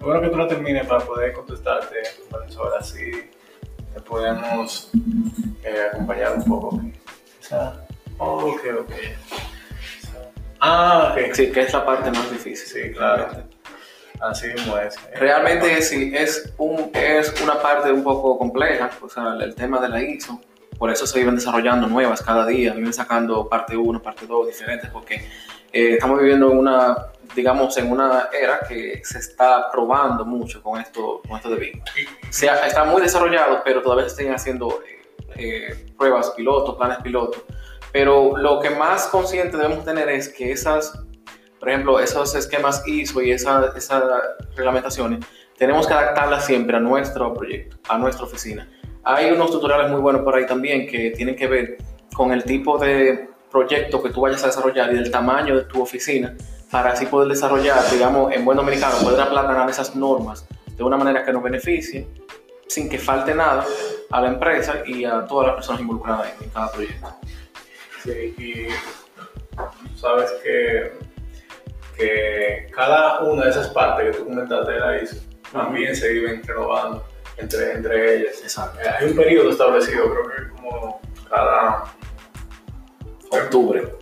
bueno 0.00 0.20
que 0.20 0.28
tú 0.28 0.36
la 0.36 0.48
termines 0.48 0.86
para 0.86 1.04
poder 1.04 1.32
contestarte, 1.32 1.96
Valenzuela, 2.30 2.76
así 2.78 3.30
te 3.92 4.00
podemos 4.00 4.90
eh, 5.62 5.88
acompañar 5.92 6.34
un 6.36 6.44
poco. 6.44 6.76
O 6.76 7.46
sea, 7.46 7.74
ok, 8.18 8.60
ok. 8.80 8.92
Ah, 10.60 11.12
ok. 11.12 11.34
Sí, 11.34 11.50
que 11.50 11.60
es 11.60 11.72
la 11.72 11.84
parte 11.84 12.10
más 12.10 12.30
difícil. 12.30 12.82
Sí, 12.82 12.92
claro. 12.92 13.28
Así 14.20 14.46
mismo 14.46 14.78
es. 14.78 14.96
Realmente 15.14 15.82
sí, 15.82 16.12
es, 16.14 16.54
un, 16.56 16.90
es 16.94 17.34
una 17.42 17.60
parte 17.60 17.92
un 17.92 18.02
poco 18.02 18.38
compleja, 18.38 18.90
o 19.02 19.08
sea, 19.08 19.36
el 19.40 19.54
tema 19.54 19.80
de 19.80 19.88
la 19.88 20.02
ISO. 20.02 20.40
Por 20.78 20.90
eso 20.90 21.06
se 21.06 21.18
viven 21.18 21.34
desarrollando 21.36 21.86
nuevas 21.86 22.22
cada 22.22 22.46
día, 22.46 22.72
viven 22.72 22.92
sacando 22.92 23.48
parte 23.48 23.76
1, 23.76 24.02
parte 24.02 24.26
2 24.26 24.46
diferentes, 24.46 24.90
porque 24.90 25.16
eh, 25.72 25.92
estamos 25.92 26.18
viviendo 26.18 26.50
en 26.50 26.58
una, 26.58 26.96
digamos, 27.34 27.76
en 27.78 27.90
una 27.90 28.28
era 28.38 28.60
que 28.68 29.00
se 29.04 29.18
está 29.18 29.70
probando 29.70 30.24
mucho 30.24 30.62
con 30.62 30.80
esto, 30.80 31.22
con 31.26 31.36
esto 31.36 31.50
de 31.50 31.56
BIM. 31.56 31.82
Se 32.30 32.46
está 32.46 32.84
muy 32.84 33.02
desarrollado, 33.02 33.62
pero 33.64 33.82
todavía 33.82 34.08
se 34.08 34.22
están 34.22 34.34
haciendo 34.34 34.82
eh, 34.86 35.02
eh, 35.36 35.86
pruebas 35.96 36.30
pilotos, 36.30 36.76
planes 36.76 36.98
pilotos. 36.98 37.42
Pero 37.92 38.36
lo 38.36 38.60
que 38.60 38.70
más 38.70 39.06
consciente 39.06 39.56
debemos 39.56 39.84
tener 39.84 40.08
es 40.08 40.28
que 40.28 40.50
esas 40.50 40.92
por 41.64 41.70
ejemplo, 41.70 41.98
esos 41.98 42.34
esquemas 42.34 42.86
ISO 42.86 43.22
y 43.22 43.30
esas 43.30 43.74
esa 43.74 44.02
reglamentaciones, 44.54 45.24
tenemos 45.56 45.86
que 45.86 45.94
adaptarlas 45.94 46.44
siempre 46.44 46.76
a 46.76 46.80
nuestro 46.80 47.32
proyecto, 47.32 47.78
a 47.88 47.96
nuestra 47.96 48.26
oficina. 48.26 48.68
Hay 49.04 49.30
unos 49.30 49.50
tutoriales 49.50 49.90
muy 49.90 50.00
buenos 50.00 50.22
por 50.22 50.34
ahí 50.34 50.46
también 50.46 50.86
que 50.86 51.10
tienen 51.10 51.36
que 51.36 51.46
ver 51.46 51.78
con 52.14 52.32
el 52.32 52.44
tipo 52.44 52.78
de 52.78 53.28
proyecto 53.50 54.02
que 54.02 54.10
tú 54.10 54.22
vayas 54.22 54.42
a 54.44 54.46
desarrollar 54.46 54.92
y 54.92 54.96
del 54.96 55.10
tamaño 55.10 55.56
de 55.56 55.64
tu 55.64 55.82
oficina 55.82 56.34
para 56.70 56.90
así 56.90 57.06
poder 57.06 57.28
desarrollar, 57.28 57.78
digamos, 57.90 58.32
en 58.32 58.44
buen 58.44 58.56
dominicano, 58.56 58.96
poder 58.98 59.20
aplanar 59.20 59.68
esas 59.68 59.94
normas 59.94 60.46
de 60.66 60.82
una 60.82 60.96
manera 60.96 61.24
que 61.24 61.32
nos 61.32 61.42
beneficie 61.42 62.08
sin 62.66 62.88
que 62.88 62.98
falte 62.98 63.34
nada 63.34 63.64
a 64.10 64.20
la 64.20 64.28
empresa 64.28 64.82
y 64.86 65.04
a 65.04 65.24
todas 65.26 65.48
las 65.48 65.56
personas 65.56 65.82
involucradas 65.82 66.32
en, 66.40 66.48
cada 66.48 66.72
proyecto. 66.72 67.08
Sí, 68.02 68.34
y 68.38 69.96
sabes 69.96 70.30
que 70.42 70.92
que 71.96 72.66
cada 72.74 73.20
una 73.22 73.44
de 73.44 73.50
esas 73.50 73.68
partes 73.68 74.10
que 74.10 74.18
tú 74.18 74.24
comentaste 74.24 74.72
de 74.72 74.80
la 74.80 75.02
ISO 75.02 75.16
también 75.52 75.94
se 75.94 76.08
viven 76.08 76.42
renovando 76.44 77.04
entre, 77.36 77.72
entre 77.72 78.16
ellas. 78.16 78.40
Exacto. 78.42 78.80
Eh, 78.80 78.88
hay 78.88 79.08
un 79.08 79.16
periodo 79.16 79.50
establecido, 79.50 80.10
creo 80.10 80.28
que 80.28 80.48
como 80.50 81.00
cada 81.28 81.84
octubre. 83.30 83.94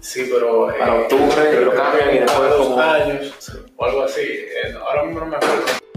Sí, 0.00 0.30
pero. 0.32 0.68
Para 0.78 0.94
octubre 0.94 1.64
lo 1.64 1.74
cambian 1.74 2.14
y 2.14 2.18
después 2.18 2.54
como. 2.54 2.80
años 2.80 3.60
o 3.76 3.84
algo 3.84 4.02
así. 4.04 4.22
Eh, 4.22 4.74
ahora 4.80 5.04
mismo 5.04 5.20
no 5.20 5.26
me 5.26 5.36
acuerdo 5.36 5.87